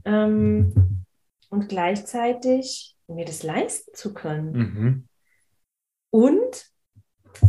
ähm, 0.04 1.04
und 1.50 1.68
gleichzeitig 1.68 2.96
mir 3.08 3.24
das 3.24 3.42
leisten 3.42 3.92
zu 3.94 4.14
können. 4.14 4.52
Mhm. 4.52 5.08
Und 6.12 6.66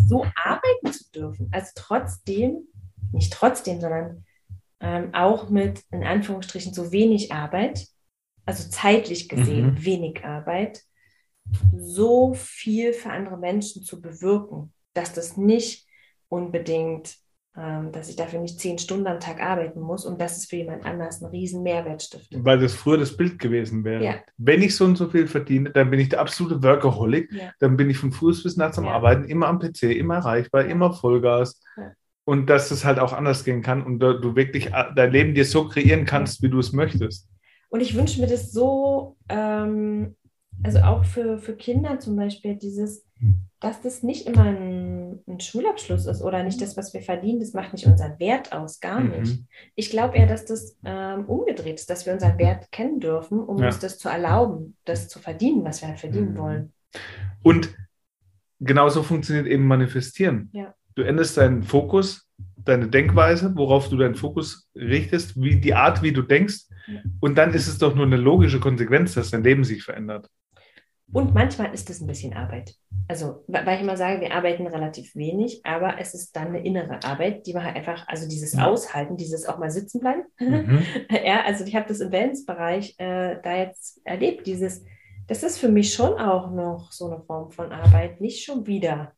so 0.08 0.26
arbeiten 0.36 0.91
zu 0.91 1.12
dürfen. 1.12 1.49
Also 1.52 1.71
trotzdem, 1.76 2.67
nicht 3.12 3.34
trotzdem, 3.34 3.82
sondern 3.82 4.26
ähm, 4.80 5.13
auch 5.13 5.49
mit 5.49 5.84
in 5.91 6.04
Anführungsstrichen 6.04 6.73
so 6.73 6.91
wenig 6.91 7.32
Arbeit, 7.32 7.88
also 8.45 8.69
zeitlich 8.69 9.30
gesehen 9.30 9.71
mhm. 9.71 9.86
wenig 9.86 10.23
Arbeit, 10.23 10.84
so 11.76 12.34
viel 12.34 12.93
für 12.93 13.10
andere 13.10 13.38
Menschen 13.38 13.84
zu 13.84 14.02
bewirken, 14.02 14.73
dass 14.93 15.13
das 15.13 15.38
nicht 15.38 15.88
unbedingt, 16.30 17.17
dass 17.56 18.10
ich 18.10 18.16
dafür 18.16 18.39
nicht 18.39 18.60
zehn 18.60 18.80
Stunden 18.80 19.06
am 19.06 19.20
Tag 19.20 19.39
arbeiten 19.39 19.80
muss 19.80 20.06
und 20.06 20.20
dass 20.20 20.38
es 20.38 20.46
für 20.46 20.56
jemand 20.56 20.86
anders 20.86 21.22
einen 21.22 21.32
riesen 21.32 21.62
Mehrwert 21.62 22.02
stiftet. 22.02 22.44
Weil 22.44 22.60
das 22.60 22.74
früher 22.74 22.98
das 22.98 23.16
Bild 23.16 23.38
gewesen 23.38 23.84
wäre. 23.84 24.04
Ja. 24.04 24.16
Wenn 24.38 24.63
ich 24.63 24.76
so 24.76 24.86
und 24.86 24.98
so 24.98 25.08
viel 25.08 25.28
verdiene, 25.28 25.70
dann 25.70 25.92
bin 25.92 26.00
ich 26.00 26.10
der 26.10 26.20
absolute 26.22 26.63
Workaholic, 26.63 27.32
ja. 27.32 27.52
dann 27.60 27.78
bin 27.78 27.92
ich 27.92 27.98
von 27.98 28.12
früh 28.12 28.34
bis 28.42 28.58
nachts 28.58 28.80
am 28.80 28.86
ja. 28.86 28.92
Arbeiten, 28.92 29.26
immer 29.26 29.48
am 29.48 29.60
PC, 29.60 29.84
immer 29.84 30.16
erreichbar, 30.16 30.66
immer 30.66 30.94
Vollgas 30.94 31.60
und 32.26 32.50
dass 32.50 32.72
es 32.72 32.86
halt 32.86 33.00
auch 33.00 33.13
anders 33.13 33.44
gehen 33.44 33.62
kann 33.62 33.84
und 33.84 34.00
du 34.00 34.36
wirklich 34.36 34.68
äh, 34.68 34.86
dein 34.96 35.12
Leben 35.12 35.34
dir 35.34 35.46
so 35.46 35.68
kreieren 35.68 36.06
kannst, 36.06 36.42
wie 36.42 36.50
du 36.50 36.60
es 36.60 36.72
möchtest. 36.72 37.28
Und 37.70 37.82
ich 37.82 37.96
wünsche 37.96 38.22
mir 38.22 38.28
das 38.28 38.52
so, 38.52 39.18
ähm, 39.30 40.16
also 40.63 40.80
auch 40.80 41.06
für, 41.06 41.39
für 41.39 41.56
Kinder 41.56 42.00
zum 42.00 42.16
Beispiel, 42.16 42.56
dieses, 42.56 43.06
dass 43.60 43.82
das 43.82 44.04
nicht 44.04 44.28
immer 44.28 44.44
ein, 44.44 44.58
ein, 45.28 45.39
Schulabschluss 45.39 46.06
ist 46.06 46.21
oder 46.21 46.43
nicht 46.43 46.62
das, 46.62 46.78
was 46.78 46.93
wir 46.93 47.02
verdienen, 47.02 47.39
das 47.39 47.54
macht 47.54 47.73
nicht 47.73 47.86
unseren 47.86 48.19
Wert 48.19 48.54
aus, 48.54 48.80
gar 48.80 48.99
mhm. 48.99 49.19
nicht. 49.19 49.43
Ich 49.76 49.89
glaube 49.89 50.17
eher, 50.17 50.28
dass 50.28 50.45
das 50.45 50.78
ähm, 50.84 51.26
umgedreht 51.26 51.80
ist, 51.80 51.89
dass 51.89 52.06
wir 52.06 52.13
unseren 52.13 52.38
Wert 52.38 52.71
kennen 52.71 52.99
dürfen, 52.99 53.39
um 53.39 53.58
ja. 53.60 53.67
uns 53.67 53.80
das 53.80 53.97
zu 53.97 54.10
erlauben, 54.10 54.76
das 54.86 55.08
zu 55.08 55.19
verdienen, 55.19 55.63
was 55.63 55.82
wir 55.82 55.89
halt 55.89 55.99
verdienen 55.99 56.34
mhm. 56.34 56.38
wollen. 56.38 56.73
Und 57.41 57.76
genauso 58.60 59.04
funktioniert 59.04 59.47
eben 59.47 59.65
Manifestieren. 59.67 60.49
Ja 60.54 60.73
du 60.95 61.04
änderst 61.04 61.38
deinen 61.38 61.63
Fokus, 61.63 62.30
deine 62.58 62.88
Denkweise, 62.88 63.54
worauf 63.56 63.89
du 63.89 63.97
deinen 63.97 64.15
Fokus 64.15 64.69
richtest, 64.76 65.41
wie 65.41 65.60
die 65.60 65.73
Art, 65.73 66.02
wie 66.02 66.12
du 66.12 66.21
denkst. 66.21 66.65
Und 67.19 67.38
dann 67.38 67.54
ist 67.54 67.67
es 67.67 67.78
doch 67.78 67.95
nur 67.95 68.06
eine 68.06 68.17
logische 68.17 68.60
Konsequenz, 68.60 69.13
dass 69.13 69.32
dein 69.32 69.43
Leben 69.43 69.63
sich 69.63 69.84
verändert. 69.84 70.30
Und 71.13 71.34
manchmal 71.34 71.73
ist 71.73 71.89
es 71.89 72.02
ein 72.02 72.08
bisschen 72.08 72.34
Arbeit. 72.34 72.76
Also, 73.08 73.43
weil 73.47 73.76
ich 73.76 73.82
immer 73.82 73.97
sage, 73.97 74.21
wir 74.21 74.34
arbeiten 74.34 74.65
relativ 74.65 75.15
wenig, 75.15 75.62
aber 75.65 75.99
es 75.99 76.13
ist 76.13 76.36
dann 76.36 76.47
eine 76.47 76.63
innere 76.65 77.04
Arbeit, 77.04 77.45
die 77.45 77.54
man 77.54 77.63
halt 77.63 77.76
einfach, 77.76 78.08
also 78.08 78.28
dieses 78.28 78.54
Ja. 78.54 78.67
Aushalten, 78.67 79.15
dieses 79.17 79.45
auch 79.45 79.58
mal 79.60 79.69
sitzen 79.71 79.99
bleiben. 79.99 80.23
Mhm. 80.39 80.84
Ja, 81.26 81.43
also 81.43 81.65
ich 81.65 81.76
habe 81.76 81.88
das 81.88 81.99
im 81.99 82.12
Wellnessbereich 82.12 82.95
äh, 82.97 83.39
da 83.43 83.56
jetzt 83.58 84.02
erlebt, 84.06 84.47
dieses, 84.47 84.84
das 85.28 85.43
ist 85.43 85.60
für 85.60 85.69
mich 85.69 85.93
schon 85.93 86.13
auch 86.17 86.52
noch 86.52 86.91
so 86.91 87.06
eine 87.12 87.21
Form 87.23 87.52
von 87.52 87.71
Arbeit, 87.71 88.19
nicht 88.21 88.43
schon 88.43 88.65
wieder 88.65 89.13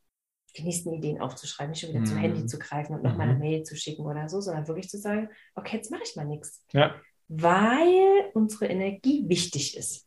die 0.58 0.64
nächsten 0.64 0.94
Ideen 0.94 1.20
aufzuschreiben, 1.22 1.72
nicht 1.72 1.82
schon 1.82 1.90
wieder 1.94 2.04
zum 2.06 2.18
Mhm. 2.18 2.22
Handy 2.22 2.46
zu 2.46 2.58
greifen 2.60 2.96
und 2.96 3.04
nochmal 3.04 3.28
eine 3.28 3.36
Mhm. 3.36 3.42
Mail 3.42 3.64
zu 3.64 3.76
schicken 3.76 4.04
oder 4.06 4.28
so, 4.30 4.42
sondern 4.42 4.68
wirklich 4.68 4.90
zu 4.90 4.98
sagen, 4.98 5.30
okay, 5.56 5.78
jetzt 5.78 5.92
mache 5.92 6.04
ich 6.06 6.16
mal 6.16 6.26
nichts, 6.26 6.64
Ja. 6.74 6.96
weil 7.28 8.32
unsere 8.34 8.68
Energie 8.68 9.26
wichtig 9.28 9.78
ist. 9.78 10.05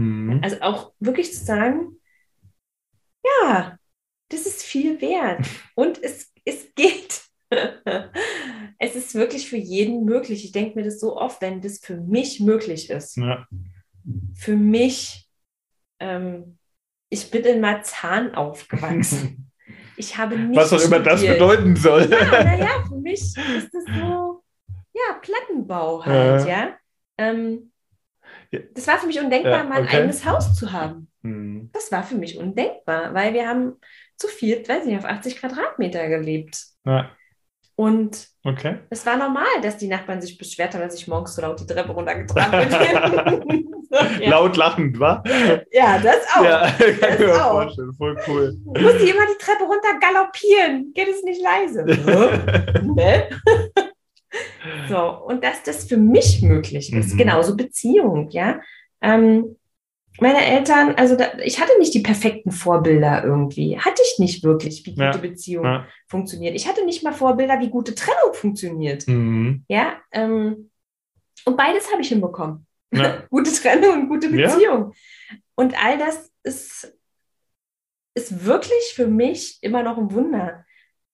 Mhm. 0.00 0.40
Also 0.42 0.60
auch 0.60 0.92
wirklich 0.98 1.32
zu 1.32 1.44
sagen, 1.44 1.96
ja, 3.24 3.76
das 4.28 4.46
ist 4.46 4.62
viel 4.62 5.00
wert 5.00 5.46
und 5.74 6.02
es, 6.02 6.32
es 6.44 6.74
geht. 6.74 7.22
es 8.78 8.94
ist 8.94 9.14
wirklich 9.14 9.48
für 9.48 9.56
jeden 9.56 10.04
möglich. 10.04 10.44
Ich 10.44 10.52
denke 10.52 10.78
mir 10.78 10.84
das 10.84 11.00
so 11.00 11.16
oft, 11.16 11.42
wenn 11.42 11.60
das 11.60 11.78
für 11.80 11.96
mich 11.96 12.40
möglich 12.40 12.90
ist. 12.90 13.16
Ja. 13.16 13.46
Für 14.34 14.56
mich, 14.56 15.28
ähm, 15.98 16.58
ich 17.08 17.30
bin 17.30 17.44
in 17.44 17.60
Marzahn 17.60 18.34
aufgewachsen. 18.34 19.46
Ich 19.96 20.16
habe 20.16 20.34
nicht 20.38 20.56
Was 20.56 20.72
auch 20.72 20.80
immer 20.80 21.00
das 21.00 21.20
bedeuten 21.20 21.76
soll. 21.76 22.10
Ja, 22.10 22.42
naja, 22.42 22.84
für 22.88 22.96
mich 22.96 23.20
ist 23.20 23.36
das 23.70 23.84
so, 23.84 24.42
ja, 24.94 25.18
Plattenbau 25.20 26.02
halt, 26.02 26.46
Äh. 26.46 26.48
ja. 26.48 26.76
Ähm, 27.18 27.42
Ja. 27.52 27.69
Das 28.74 28.86
war 28.86 28.98
für 28.98 29.06
mich 29.06 29.20
undenkbar, 29.20 29.52
Ja, 29.58 29.64
mal 29.64 29.78
ein 29.78 29.84
okay. 29.84 29.98
eigenes 29.98 30.24
Haus 30.26 30.54
zu 30.54 30.72
haben. 30.72 31.08
Mhm. 31.22 31.70
Das 31.72 31.90
war 31.92 32.02
für 32.02 32.16
mich 32.16 32.38
undenkbar, 32.38 33.14
weil 33.14 33.32
wir 33.34 33.46
haben 33.48 33.74
zu 34.16 34.26
viel, 34.28 34.66
weiß 34.68 34.84
nicht, 34.84 34.98
auf 34.98 35.04
80 35.04 35.38
Quadratmeter 35.38 36.08
gelebt. 36.08 36.62
Ja. 36.84 37.10
Und 37.76 38.28
Okay. 38.44 38.78
es 38.90 39.04
war 39.06 39.16
normal, 39.16 39.46
dass 39.62 39.76
die 39.78 39.88
Nachbarn 39.88 40.20
sich 40.20 40.36
beschwert 40.38 40.74
haben, 40.74 40.80
dass 40.82 40.94
ich 40.94 41.08
morgens 41.08 41.34
so 41.34 41.42
laut 41.42 41.60
die 41.60 41.66
Treppe 41.66 41.92
runtergetragen 41.92 42.68
bin. 43.38 43.66
ja. 44.20 44.30
Laut 44.30 44.56
lachend, 44.56 44.98
wa? 45.00 45.22
ja, 45.72 45.98
das 45.98 46.18
auch. 46.36 46.44
Ja, 46.44 46.70
kann 47.00 47.12
ich 47.14 47.18
mir 47.18 47.44
auch. 47.44 47.50
vorstellen. 47.62 47.92
Voll 47.98 48.16
cool. 48.28 48.56
Muss 48.64 48.94
ich 48.94 49.10
immer 49.10 49.26
die 49.26 49.38
Treppe 49.44 49.64
runter 49.64 49.98
galoppieren? 50.00 50.92
Geht 50.94 51.08
es 51.08 51.22
nicht 51.22 51.42
leise? 51.42 51.84
ne? 51.84 53.28
So, 54.88 54.98
und 54.98 55.42
dass 55.44 55.62
das 55.62 55.84
für 55.84 55.96
mich 55.96 56.42
möglich 56.42 56.92
ist, 56.92 57.14
Mhm. 57.14 57.18
genauso 57.18 57.56
Beziehung, 57.56 58.28
ja. 58.30 58.60
Ähm, 59.00 59.56
meine 60.20 60.44
Eltern, 60.44 60.94
also 60.96 61.16
da, 61.16 61.38
ich 61.42 61.60
hatte 61.60 61.72
nicht 61.78 61.94
die 61.94 62.00
perfekten 62.00 62.50
Vorbilder 62.50 63.24
irgendwie. 63.24 63.78
Hatte 63.78 64.02
ich 64.02 64.18
nicht 64.18 64.42
wirklich, 64.44 64.84
wie 64.84 64.90
gute 64.90 65.02
Ja. 65.04 65.16
Beziehung 65.16 65.64
Ja. 65.64 65.86
funktioniert. 66.08 66.54
Ich 66.56 66.68
hatte 66.68 66.84
nicht 66.84 67.02
mal 67.02 67.12
Vorbilder, 67.12 67.58
wie 67.60 67.70
gute 67.70 67.94
Trennung 67.94 68.34
funktioniert. 68.34 69.06
Mhm. 69.08 69.64
Ja, 69.68 69.94
ähm, 70.12 70.70
und 71.46 71.56
beides 71.56 71.90
habe 71.90 72.02
ich 72.02 72.08
hinbekommen. 72.08 72.66
Ja. 72.92 73.22
gute 73.30 73.52
Trennung 73.52 74.02
und 74.02 74.08
gute. 74.08 74.28
Beziehung. 74.28 74.92
Und 75.54 75.74
all 75.82 75.96
das 75.96 76.30
ist, 76.42 76.92
ist 78.14 78.44
wirklich 78.44 78.92
für 78.94 79.06
mich 79.06 79.58
immer 79.62 79.82
noch 79.82 79.96
ein 79.96 80.12
Wunder. 80.12 80.64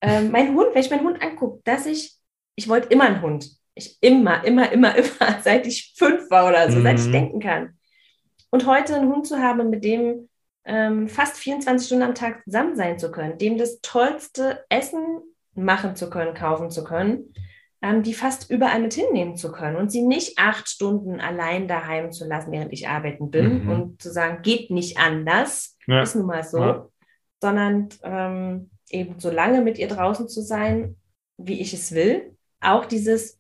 Ähm, 0.01 0.31
mein 0.33 0.55
Hund, 0.55 0.69
wenn 0.75 0.81
ich 0.81 0.91
meinen 0.91 1.05
Hund 1.05 1.23
angucke, 1.23 1.61
dass 1.65 1.87
ich, 1.87 2.16
ich 2.57 2.69
wollte 2.69 2.89
immer 2.89 3.05
einen 3.05 3.23
Hund. 3.23 3.51
Ich 3.75 3.99
immer, 4.03 4.43
immer, 4.45 4.73
immer, 4.73 4.95
immer, 4.97 5.41
seit 5.43 5.67
ich 5.67 5.95
fünf 5.97 6.31
war 6.31 6.49
oder 6.49 6.71
so, 6.71 6.81
seit 6.83 6.99
ich 6.99 7.07
Mhm. 7.07 7.13
denken 7.13 7.41
kann. 7.41 7.79
Und 8.51 8.67
heute 8.67 8.97
einen 8.97 9.13
Hund 9.13 9.27
zu 9.27 9.39
haben, 9.39 9.71
mit 9.71 9.85
dem 9.85 10.29
ähm, 10.65 11.09
fast 11.09 11.37
24 11.37 11.87
Stunden 11.87 12.03
am 12.05 12.15
Tag 12.15 12.43
zusammen 12.45 12.75
sein 12.75 12.99
zu 12.99 13.11
können, 13.13 13.39
dem 13.39 13.57
das 13.59 13.81
tollste 13.83 14.65
Essen 14.69 15.21
machen 15.55 15.95
zu 15.95 16.11
können, 16.11 16.35
kaufen 16.35 16.71
zu 16.71 16.83
können, 16.83 17.33
ähm, 17.83 18.03
die 18.03 18.15
fast 18.15 18.51
überall 18.51 18.81
mit 18.81 18.95
hinnehmen 18.95 19.37
zu 19.37 19.53
können 19.53 19.77
und 19.77 19.91
sie 19.93 20.03
nicht 20.03 20.39
acht 20.39 20.69
Stunden 20.69 21.21
allein 21.21 21.69
daheim 21.69 22.11
zu 22.11 22.27
lassen, 22.27 22.51
während 22.53 22.73
ich 22.73 22.89
arbeiten 22.89 23.31
bin 23.31 23.63
Mhm. 23.65 23.71
und 23.71 24.03
zu 24.03 24.11
sagen, 24.11 24.43
geht 24.43 24.71
nicht 24.71 24.99
anders, 24.99 25.77
Ja. 25.87 26.03
ist 26.03 26.17
nun 26.17 26.27
mal 26.27 26.43
so, 26.43 26.59
Ja. 26.59 26.89
sondern 27.41 27.89
ähm, 28.03 28.71
eben 28.91 29.21
so 29.21 29.31
lange 29.31 29.61
mit 29.61 29.79
ihr 29.79 29.89
draußen 29.89 30.29
zu 30.29 30.41
sein, 30.43 30.97
wie 31.37 31.61
ich 31.61 31.75
es 31.75 31.93
will. 31.93 32.36
Auch 32.61 32.87
dieses, 32.87 33.39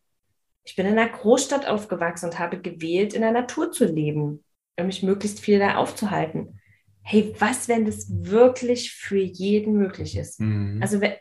ich 0.64 0.76
bin 0.76 0.86
in 0.86 0.98
einer 0.98 1.10
Großstadt 1.10 1.66
aufgewachsen 1.66 2.26
und 2.26 2.38
habe 2.38 2.60
gewählt, 2.60 3.14
in 3.14 3.22
der 3.22 3.32
Natur 3.32 3.72
zu 3.72 3.84
leben, 3.84 4.44
um 4.78 4.86
mich 4.86 5.02
möglichst 5.02 5.40
viel 5.40 5.58
da 5.58 5.76
aufzuhalten. 5.76 6.60
Hey, 7.02 7.34
was, 7.38 7.68
wenn 7.68 7.84
das 7.84 8.06
wirklich 8.10 8.92
für 8.92 9.20
jeden 9.20 9.74
möglich 9.74 10.16
ist? 10.16 10.40
Mhm. 10.40 10.80
Also 10.82 11.00
wenn, 11.00 11.14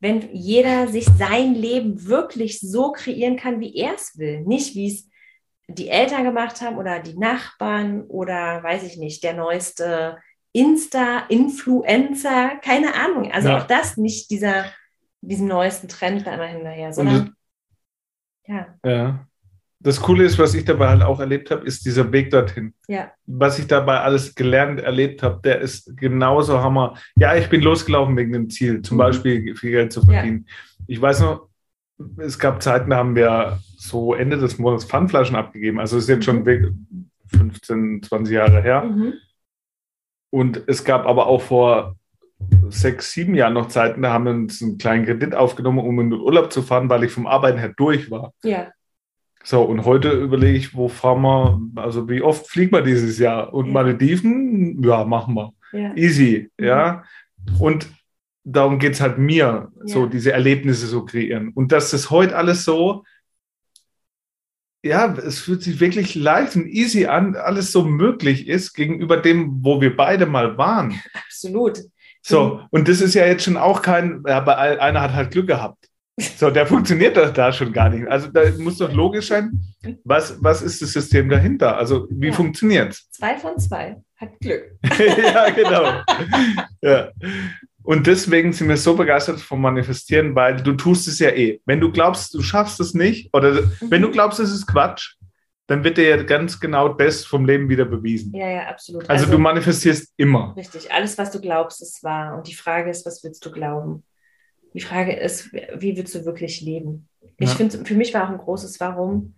wenn 0.00 0.34
jeder 0.34 0.88
sich 0.88 1.06
sein 1.18 1.54
Leben 1.54 2.06
wirklich 2.06 2.60
so 2.60 2.92
kreieren 2.92 3.36
kann, 3.36 3.60
wie 3.60 3.74
er 3.74 3.94
es 3.94 4.18
will, 4.18 4.42
nicht 4.42 4.74
wie 4.74 4.88
es 4.88 5.08
die 5.66 5.88
Eltern 5.88 6.24
gemacht 6.24 6.60
haben 6.60 6.76
oder 6.76 7.00
die 7.00 7.16
Nachbarn 7.16 8.02
oder 8.02 8.62
weiß 8.62 8.82
ich 8.82 8.98
nicht, 8.98 9.24
der 9.24 9.32
neueste 9.32 10.18
Insta-Influencer, 10.52 12.56
keine 12.62 12.94
Ahnung. 12.94 13.32
Also 13.32 13.48
Ja. 13.48 13.58
auch 13.58 13.66
das 13.66 13.96
nicht 13.96 14.30
dieser, 14.30 14.66
diesem 15.28 15.48
neuesten 15.48 15.88
Trend 15.88 16.26
da 16.26 16.34
immer 16.34 16.46
hinterher, 16.46 16.92
sondern 16.92 17.34
ja, 18.46 18.66
Ja. 18.84 19.26
Das 19.80 20.00
Coole 20.00 20.24
ist, 20.24 20.38
was 20.38 20.54
ich 20.54 20.64
dabei 20.64 20.88
halt 20.88 21.02
auch 21.02 21.20
erlebt 21.20 21.50
habe, 21.50 21.66
ist 21.66 21.84
dieser 21.84 22.10
Weg 22.10 22.30
dorthin. 22.30 22.72
ja, 22.88 23.12
Was 23.26 23.58
ich 23.58 23.66
dabei 23.66 24.00
alles 24.00 24.34
gelernt, 24.34 24.80
erlebt 24.80 25.22
habe, 25.22 25.40
der 25.44 25.60
ist 25.60 25.94
genauso 25.98 26.62
Hammer. 26.62 26.96
Ja, 27.16 27.34
ich 27.36 27.50
bin 27.50 27.60
losgelaufen 27.60 28.16
wegen 28.16 28.32
dem 28.32 28.48
Ziel, 28.48 28.80
zum 28.80 28.96
Mhm. 28.96 28.98
Beispiel 28.98 29.56
viel 29.56 29.72
Geld 29.72 29.92
zu 29.92 30.00
verdienen. 30.00 30.46
Ich 30.86 30.98
weiß 31.02 31.20
noch, 31.20 31.48
es 32.16 32.38
gab 32.38 32.62
Zeiten, 32.62 32.90
da 32.90 32.96
haben 32.96 33.14
wir 33.14 33.58
so 33.76 34.14
Ende 34.14 34.38
des 34.38 34.58
Monats 34.58 34.86
Pfandflaschen 34.86 35.36
abgegeben. 35.36 35.78
Also 35.78 35.98
es 35.98 36.04
ist 36.04 36.08
jetzt 36.08 36.24
schon 36.24 36.40
Mhm. 36.40 36.46
weg- 36.46 36.72
15, 37.26 38.02
20 38.02 38.34
Jahre 38.34 38.62
her. 38.62 38.84
mhm. 38.84 39.14
Und 40.30 40.62
es 40.66 40.82
gab 40.84 41.06
aber 41.06 41.26
auch 41.26 41.42
vor 41.42 41.94
sechs, 42.68 43.12
sieben 43.12 43.34
Jahren 43.34 43.54
noch 43.54 43.68
Zeiten, 43.68 44.02
da 44.02 44.12
haben 44.12 44.24
wir 44.24 44.32
uns 44.32 44.60
einen 44.62 44.78
kleinen 44.78 45.04
Kredit 45.04 45.34
aufgenommen, 45.34 45.78
um 45.78 45.98
in 46.00 46.10
den 46.10 46.20
Urlaub 46.20 46.52
zu 46.52 46.62
fahren, 46.62 46.88
weil 46.88 47.04
ich 47.04 47.12
vom 47.12 47.26
Arbeiten 47.26 47.58
her 47.58 47.72
durch 47.76 48.10
war. 48.10 48.32
ja, 48.42 48.72
So, 49.42 49.62
und 49.62 49.84
heute 49.84 50.10
überlege 50.10 50.56
ich, 50.58 50.74
wo 50.74 50.88
fahren 50.88 51.22
wir, 51.22 51.82
also 51.82 52.08
wie 52.08 52.22
oft 52.22 52.48
fliegen 52.48 52.72
wir 52.72 52.82
dieses 52.82 53.18
Jahr? 53.18 53.52
Und 53.52 53.66
Ja. 53.66 53.72
Malediven, 53.72 54.82
ja, 54.82 55.04
machen 55.04 55.34
wir. 55.34 55.52
ja, 55.72 55.94
Easy, 55.94 56.50
Mhm. 56.58 56.64
ja. 56.66 57.04
Und 57.58 57.88
darum 58.44 58.78
geht 58.78 58.94
es 58.94 59.00
halt 59.00 59.18
mir, 59.18 59.70
so 59.84 60.04
Ja. 60.04 60.06
diese 60.10 60.32
Erlebnisse 60.32 60.86
so 60.86 61.04
kreieren. 61.04 61.50
Und 61.54 61.72
dass 61.72 61.90
das 61.90 62.10
heute 62.10 62.36
alles 62.36 62.64
so, 62.64 63.04
ja, 64.82 65.14
es 65.14 65.40
fühlt 65.40 65.62
sich 65.62 65.80
wirklich 65.80 66.14
leicht 66.14 66.56
und 66.56 66.66
easy 66.66 67.06
an, 67.06 67.36
alles 67.36 67.72
so 67.72 67.84
möglich 67.84 68.48
ist 68.48 68.74
gegenüber 68.74 69.16
dem, 69.16 69.64
wo 69.64 69.80
wir 69.80 69.96
beide 69.96 70.26
mal 70.26 70.58
waren. 70.58 71.00
absolut. 71.14 71.80
So, 72.26 72.62
und 72.70 72.88
das 72.88 73.00
ist 73.02 73.14
ja 73.14 73.26
jetzt 73.26 73.44
schon 73.44 73.56
auch 73.58 73.82
kein, 73.82 74.22
ja, 74.26 74.38
aber 74.38 74.56
einer 74.58 75.00
hat 75.02 75.12
halt 75.12 75.30
Glück 75.30 75.46
gehabt. 75.46 75.88
So, 76.36 76.50
der 76.50 76.66
funktioniert 76.74 77.16
doch 77.16 77.32
da 77.32 77.52
schon 77.52 77.72
gar 77.72 77.90
nicht. 77.90 78.06
Also 78.08 78.28
da 78.28 78.42
muss 78.58 78.78
doch 78.78 78.92
logisch 78.92 79.28
sein, 79.28 79.60
was, 80.04 80.42
was 80.42 80.62
ist 80.62 80.80
das 80.80 80.92
System 80.92 81.28
dahinter? 81.28 81.76
Also 81.76 82.06
wie 82.10 82.28
Ja. 82.28 82.32
funktioniert 82.32 82.92
es? 82.92 83.10
Zwei 83.10 83.36
von 83.36 83.58
zwei. 83.58 83.96
Hat 84.16 84.30
Glück. 84.40 84.72
ja, 84.98 85.50
genau. 85.50 86.02
Ja. 86.80 87.10
Und 87.82 88.06
deswegen 88.06 88.54
sind 88.54 88.68
wir 88.70 88.78
so 88.78 88.94
begeistert 88.96 89.40
vom 89.40 89.60
Manifestieren, 89.60 90.34
weil 90.34 90.56
du 90.56 90.72
tust 90.72 91.06
es 91.06 91.18
ja 91.18 91.28
eh. 91.28 91.60
Wenn 91.66 91.80
du 91.80 91.92
glaubst, 91.92 92.32
du 92.32 92.40
schaffst 92.40 92.80
es 92.80 92.94
nicht, 92.94 93.28
oder 93.34 93.64
wenn 93.90 94.00
du 94.00 94.10
glaubst, 94.10 94.40
es 94.40 94.50
ist 94.50 94.66
Quatsch, 94.66 95.16
dann 95.66 95.82
wird 95.82 95.96
dir 95.96 96.08
ja 96.08 96.22
ganz 96.22 96.60
genau 96.60 96.88
das 96.88 97.24
vom 97.24 97.46
Leben 97.46 97.68
wieder 97.68 97.84
bewiesen. 97.84 98.34
Ja, 98.34 98.48
ja, 98.48 98.66
absolut. 98.66 99.08
Also, 99.08 99.30
du 99.30 99.38
manifestierst 99.38 100.12
immer. 100.16 100.54
Richtig, 100.56 100.92
alles, 100.92 101.16
was 101.16 101.30
du 101.30 101.40
glaubst, 101.40 101.80
ist 101.80 102.04
wahr. 102.04 102.36
Und 102.36 102.48
die 102.48 102.54
Frage 102.54 102.90
ist, 102.90 103.06
was 103.06 103.24
willst 103.24 103.44
du 103.46 103.50
glauben? 103.50 104.04
Die 104.74 104.80
Frage 104.80 105.14
ist, 105.14 105.52
wie 105.52 105.96
willst 105.96 106.14
du 106.14 106.24
wirklich 106.24 106.60
leben? 106.60 107.08
Ich 107.38 107.50
Ja. 107.50 107.56
finde, 107.56 107.84
für 107.84 107.94
mich 107.94 108.12
war 108.12 108.24
auch 108.24 108.30
ein 108.30 108.38
großes 108.38 108.78
Warum, 108.80 109.36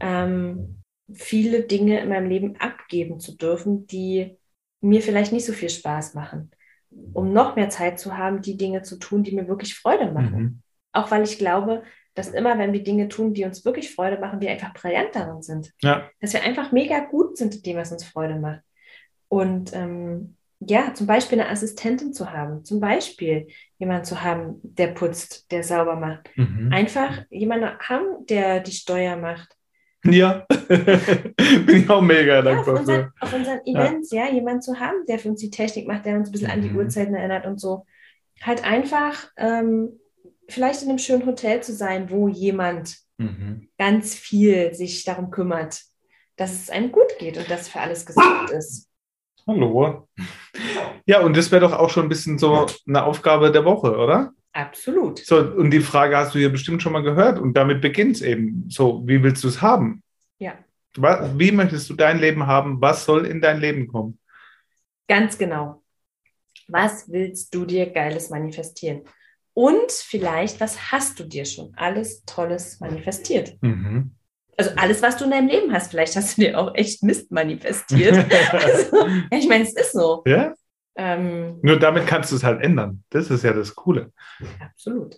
ähm, 0.00 0.82
viele 1.12 1.62
Dinge 1.62 2.00
in 2.00 2.08
meinem 2.08 2.28
Leben 2.28 2.56
abgeben 2.56 3.20
zu 3.20 3.36
dürfen, 3.36 3.86
die 3.86 4.36
mir 4.80 5.02
vielleicht 5.02 5.32
nicht 5.32 5.46
so 5.46 5.52
viel 5.52 5.70
Spaß 5.70 6.14
machen, 6.14 6.50
um 7.12 7.32
noch 7.32 7.56
mehr 7.56 7.68
Zeit 7.70 7.98
zu 7.98 8.16
haben, 8.16 8.42
die 8.42 8.56
Dinge 8.56 8.82
zu 8.82 8.98
tun, 8.98 9.22
die 9.22 9.34
mir 9.34 9.48
wirklich 9.48 9.74
Freude 9.74 10.10
machen. 10.12 10.42
Mhm. 10.42 10.62
Auch 10.92 11.10
weil 11.10 11.22
ich 11.22 11.38
glaube, 11.38 11.82
dass 12.18 12.30
immer, 12.30 12.58
wenn 12.58 12.72
wir 12.72 12.82
Dinge 12.82 13.08
tun, 13.08 13.32
die 13.32 13.44
uns 13.44 13.64
wirklich 13.64 13.94
Freude 13.94 14.18
machen, 14.18 14.40
wir 14.40 14.50
einfach 14.50 14.74
brillant 14.74 15.14
darin 15.14 15.40
sind. 15.40 15.72
Ja. 15.82 16.10
Dass 16.20 16.32
wir 16.32 16.42
einfach 16.42 16.72
mega 16.72 16.98
gut 16.98 17.38
sind 17.38 17.54
in 17.54 17.62
dem, 17.62 17.76
was 17.76 17.92
uns 17.92 18.04
Freude 18.04 18.34
macht. 18.34 18.62
Und 19.28 19.72
ähm, 19.72 20.34
ja, 20.58 20.92
zum 20.94 21.06
Beispiel 21.06 21.40
eine 21.40 21.48
Assistentin 21.48 22.12
zu 22.12 22.32
haben, 22.32 22.64
zum 22.64 22.80
Beispiel 22.80 23.46
jemanden 23.78 24.04
zu 24.04 24.22
haben, 24.22 24.58
der 24.62 24.88
putzt, 24.88 25.52
der 25.52 25.62
sauber 25.62 25.94
macht. 25.94 26.28
Mhm. 26.34 26.70
Einfach 26.72 27.24
jemanden 27.30 27.78
haben, 27.78 28.26
der 28.26 28.58
die 28.60 28.72
Steuer 28.72 29.16
macht. 29.16 29.54
Ja, 30.04 30.44
bin 30.68 31.82
ich 31.82 31.88
auch 31.88 32.00
mega 32.00 32.42
dankbar 32.42 32.66
ja, 32.66 32.72
auf, 32.72 32.78
unseren, 32.80 33.12
auf 33.20 33.32
unseren 33.32 33.60
Events, 33.64 34.10
ja. 34.10 34.26
ja, 34.26 34.32
jemanden 34.32 34.62
zu 34.62 34.80
haben, 34.80 35.06
der 35.06 35.20
für 35.20 35.28
uns 35.28 35.40
die 35.40 35.50
Technik 35.50 35.86
macht, 35.86 36.04
der 36.04 36.16
uns 36.16 36.28
ein 36.28 36.32
bisschen 36.32 36.48
mhm. 36.48 36.54
an 36.54 36.62
die 36.62 36.70
mhm. 36.70 36.78
Uhrzeiten 36.78 37.14
erinnert 37.14 37.46
und 37.46 37.60
so. 37.60 37.86
Halt 38.42 38.64
einfach 38.64 39.30
ähm, 39.36 40.00
vielleicht 40.48 40.82
in 40.82 40.88
einem 40.88 40.98
schönen 40.98 41.26
Hotel 41.26 41.62
zu 41.62 41.72
sein, 41.72 42.10
wo 42.10 42.28
jemand 42.28 42.96
mhm. 43.18 43.68
ganz 43.78 44.14
viel 44.14 44.74
sich 44.74 45.04
darum 45.04 45.30
kümmert, 45.30 45.82
dass 46.36 46.52
es 46.52 46.70
einem 46.70 46.92
gut 46.92 47.18
geht 47.18 47.36
und 47.36 47.50
dass 47.50 47.68
für 47.68 47.80
alles 47.80 48.06
gesund 48.06 48.50
ist. 48.50 48.88
Hallo. 49.46 50.08
Ja, 51.06 51.20
und 51.20 51.36
das 51.36 51.50
wäre 51.50 51.62
doch 51.62 51.72
auch 51.72 51.90
schon 51.90 52.06
ein 52.06 52.08
bisschen 52.08 52.38
so 52.38 52.66
eine 52.86 53.04
Aufgabe 53.04 53.50
der 53.50 53.64
Woche, 53.64 53.96
oder? 53.96 54.32
Absolut. 54.52 55.18
So, 55.20 55.38
und 55.38 55.70
die 55.70 55.80
Frage 55.80 56.16
hast 56.16 56.34
du 56.34 56.38
ja 56.38 56.48
bestimmt 56.48 56.82
schon 56.82 56.92
mal 56.92 57.02
gehört 57.02 57.38
und 57.38 57.54
damit 57.54 57.80
beginnt 57.80 58.16
es 58.16 58.22
eben. 58.22 58.66
So, 58.68 59.06
wie 59.06 59.22
willst 59.22 59.44
du 59.44 59.48
es 59.48 59.62
haben? 59.62 60.02
Ja. 60.38 60.58
Wie 60.96 61.52
möchtest 61.52 61.88
du 61.88 61.94
dein 61.94 62.18
Leben 62.18 62.46
haben? 62.46 62.80
Was 62.80 63.04
soll 63.04 63.26
in 63.26 63.40
dein 63.40 63.60
Leben 63.60 63.88
kommen? 63.88 64.18
Ganz 65.06 65.38
genau. 65.38 65.82
Was 66.66 67.10
willst 67.10 67.54
du 67.54 67.64
dir 67.64 67.90
Geiles 67.90 68.30
manifestieren? 68.30 69.02
Und 69.58 69.90
vielleicht, 69.90 70.60
was 70.60 70.92
hast 70.92 71.18
du 71.18 71.24
dir 71.24 71.44
schon 71.44 71.72
alles 71.74 72.24
Tolles 72.26 72.78
manifestiert? 72.78 73.60
Mhm. 73.60 74.12
Also 74.56 74.70
alles, 74.76 75.02
was 75.02 75.16
du 75.16 75.24
in 75.24 75.32
deinem 75.32 75.48
Leben 75.48 75.72
hast, 75.72 75.90
vielleicht 75.90 76.14
hast 76.14 76.38
du 76.38 76.42
dir 76.42 76.60
auch 76.60 76.76
echt 76.76 77.02
Mist 77.02 77.32
manifestiert. 77.32 78.14
also, 78.52 79.08
ich 79.32 79.48
meine, 79.48 79.64
es 79.64 79.74
ist 79.74 79.94
so. 79.94 80.22
Ja. 80.28 80.54
Ähm, 80.94 81.58
Nur 81.60 81.76
damit 81.76 82.06
kannst 82.06 82.30
du 82.30 82.36
es 82.36 82.44
halt 82.44 82.62
ändern. 82.62 83.02
Das 83.10 83.32
ist 83.32 83.42
ja 83.42 83.52
das 83.52 83.74
Coole. 83.74 84.12
Absolut. 84.60 85.16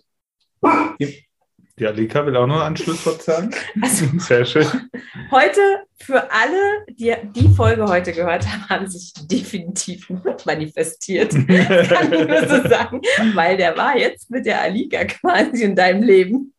Die 1.81 1.87
Alika 1.87 2.23
will 2.23 2.35
auch 2.35 2.45
noch 2.45 2.61
ein 2.61 2.77
Schlusswort 2.77 3.23
sagen. 3.23 3.49
Also, 3.81 4.05
Sehr 4.19 4.45
schön. 4.45 4.67
Heute 5.31 5.59
für 5.97 6.31
alle, 6.31 6.85
die 6.91 7.11
die 7.33 7.49
Folge 7.55 7.87
heute 7.87 8.13
gehört 8.13 8.47
haben, 8.47 8.69
haben 8.69 8.87
sich 8.87 9.11
definitiv 9.23 10.07
manifestiert. 10.45 11.31
kann 11.31 12.13
ich 12.13 12.27
nur 12.27 12.47
so 12.47 12.69
sagen, 12.69 13.01
weil 13.33 13.57
der 13.57 13.75
war 13.75 13.97
jetzt 13.97 14.29
mit 14.29 14.45
der 14.45 14.61
Alika 14.61 15.05
quasi 15.05 15.63
in 15.63 15.75
deinem 15.75 16.03
Leben. 16.03 16.53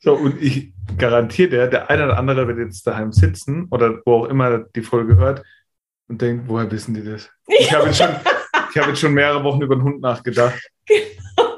So, 0.00 0.14
und 0.14 0.42
ich 0.42 0.72
garantiere 0.98 1.50
dir, 1.50 1.66
der 1.68 1.88
eine 1.88 2.06
oder 2.06 2.18
andere 2.18 2.48
wird 2.48 2.58
jetzt 2.58 2.84
daheim 2.84 3.12
sitzen 3.12 3.68
oder 3.70 4.00
wo 4.04 4.24
auch 4.24 4.24
immer 4.24 4.64
die 4.74 4.82
Folge 4.82 5.14
hört 5.14 5.44
und 6.08 6.20
denkt, 6.20 6.48
woher 6.48 6.68
wissen 6.72 6.92
die 6.94 7.04
das? 7.04 7.30
Ich 7.46 7.72
habe 7.72 7.86
jetzt 7.86 7.98
schon, 7.98 8.10
ich 8.70 8.78
habe 8.78 8.88
jetzt 8.88 8.98
schon 8.98 9.14
mehrere 9.14 9.44
Wochen 9.44 9.62
über 9.62 9.76
den 9.76 9.84
Hund 9.84 10.00
nachgedacht. 10.00 10.60
Genau. 11.36 11.49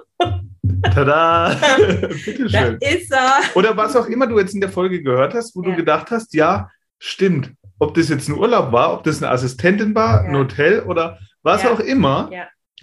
Tada! 0.83 1.57
Bitteschön. 2.25 2.79
Da 2.81 2.89
ist 2.89 3.13
er. 3.13 3.41
Oder 3.55 3.77
was 3.77 3.97
auch 3.97 4.07
immer 4.07 4.27
du 4.27 4.39
jetzt 4.39 4.55
in 4.55 4.61
der 4.61 4.71
Folge 4.71 5.03
gehört 5.03 5.35
hast, 5.35 5.55
wo 5.55 5.63
ja. 5.63 5.71
du 5.71 5.77
gedacht 5.77 6.11
hast, 6.11 6.35
ja, 6.35 6.71
stimmt. 6.99 7.53
Ob 7.79 7.95
das 7.95 8.09
jetzt 8.09 8.29
ein 8.29 8.37
Urlaub 8.37 8.73
war, 8.73 8.93
ob 8.93 9.05
das 9.05 9.23
eine 9.23 9.33
Assistentin 9.33 9.95
war, 9.95 10.23
ja. 10.23 10.29
ein 10.29 10.37
Hotel 10.37 10.81
oder 10.81 11.19
was 11.43 11.67
auch 11.67 11.81
immer. 11.81 12.31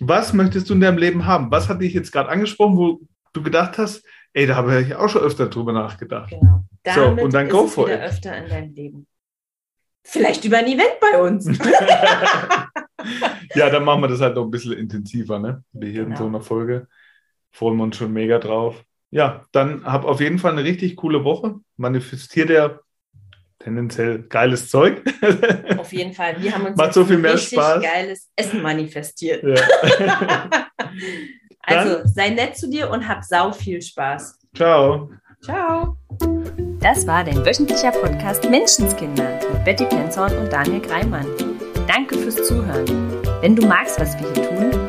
Was 0.02 0.34
möchtest 0.34 0.70
du 0.70 0.74
in 0.74 0.82
deinem 0.82 0.98
Leben 0.98 1.26
haben? 1.26 1.52
Was 1.52 1.68
hat 1.70 1.82
dich 1.82 1.94
jetzt 1.94 2.12
gerade 2.12 2.30
angesprochen, 2.30 2.78
wo 2.78 3.00
du 3.34 3.44
gedacht 3.44 3.78
hast, 3.78 4.04
ey, 4.34 4.48
da 4.48 4.56
habe 4.56 4.82
ich 4.82 4.96
auch 4.96 5.10
schon 5.10 5.22
öfter 5.22 5.48
drüber 5.48 5.74
nachgedacht. 5.74 6.30
Genau. 6.30 6.64
Damit 6.84 7.20
so, 7.20 7.26
und 7.26 7.34
dann 7.34 7.50
go 7.50 7.68
for 7.68 7.90
it. 7.90 8.00
öfter 8.00 8.38
in 8.38 8.50
deinem 8.50 8.74
Leben. 8.74 9.08
Vielleicht 10.04 10.46
über 10.46 10.58
ein 10.58 10.68
Event 10.68 11.00
bei 11.02 11.22
uns. 11.22 11.46
ja, 13.56 13.70
dann 13.70 13.84
machen 13.84 14.02
wir 14.02 14.08
das 14.08 14.22
halt 14.22 14.36
noch 14.36 14.46
ein 14.46 14.52
bisschen 14.52 14.74
intensiver, 14.74 15.40
ne? 15.40 15.64
Wie 15.74 15.92
hier 15.92 16.04
genau. 16.04 16.12
in 16.12 16.18
so 16.18 16.28
einer 16.28 16.42
Folge. 16.42 16.88
Freuen 17.52 17.78
wir 17.78 17.84
uns 17.84 17.98
schon 17.98 18.14
mega 18.14 18.40
drauf. 18.40 18.84
Ja, 19.12 19.46
dann 19.52 19.84
hab 19.86 20.06
auf 20.06 20.20
jeden 20.20 20.40
Fall 20.40 20.52
eine 20.52 20.64
richtig 20.64 20.96
coole 20.96 21.24
Woche. 21.24 21.56
Manifestiert 21.78 22.50
der 22.50 22.82
tendenziell 23.60 24.24
geiles 24.24 24.70
Zeug. 24.70 25.02
Auf 25.78 25.92
jeden 25.92 26.14
Fall. 26.14 26.42
Wir 26.42 26.54
haben 26.54 26.66
uns 26.66 26.78
Macht 26.78 26.94
so 26.94 27.06
viel 27.06 27.18
mehr 27.18 27.34
richtig 27.34 27.60
Spaß. 27.60 27.84
geiles 27.84 28.30
Essen 28.36 28.62
manifestiert. 28.62 29.44
Ja. 29.44 30.50
also 31.64 32.02
sei 32.06 32.30
nett 32.30 32.58
zu 32.58 32.70
dir 32.70 32.90
und 32.90 33.08
hab 33.08 33.24
sau 33.24 33.52
viel 33.52 33.82
Spaß. 33.82 34.40
Ciao. 34.56 35.12
Ciao. 35.42 35.98
Das 36.80 37.06
war 37.06 37.24
dein 37.24 37.46
wöchentlicher 37.46 37.92
Podcast 37.92 38.50
Menschenskinder 38.50 39.40
mit 39.52 39.66
Betty 39.66 39.86
Penzorn 39.86 40.36
und 40.38 40.52
Daniel 40.52 40.82
Greimann. 40.82 41.28
Danke 41.88 42.18
fürs 42.18 42.36
Zuhören. 42.48 42.86
Wenn 43.42 43.56
du 43.56 43.66
magst, 43.66 44.00
was 44.00 44.18
wir 44.20 44.32
hier 44.34 44.50
tun, 44.50 44.89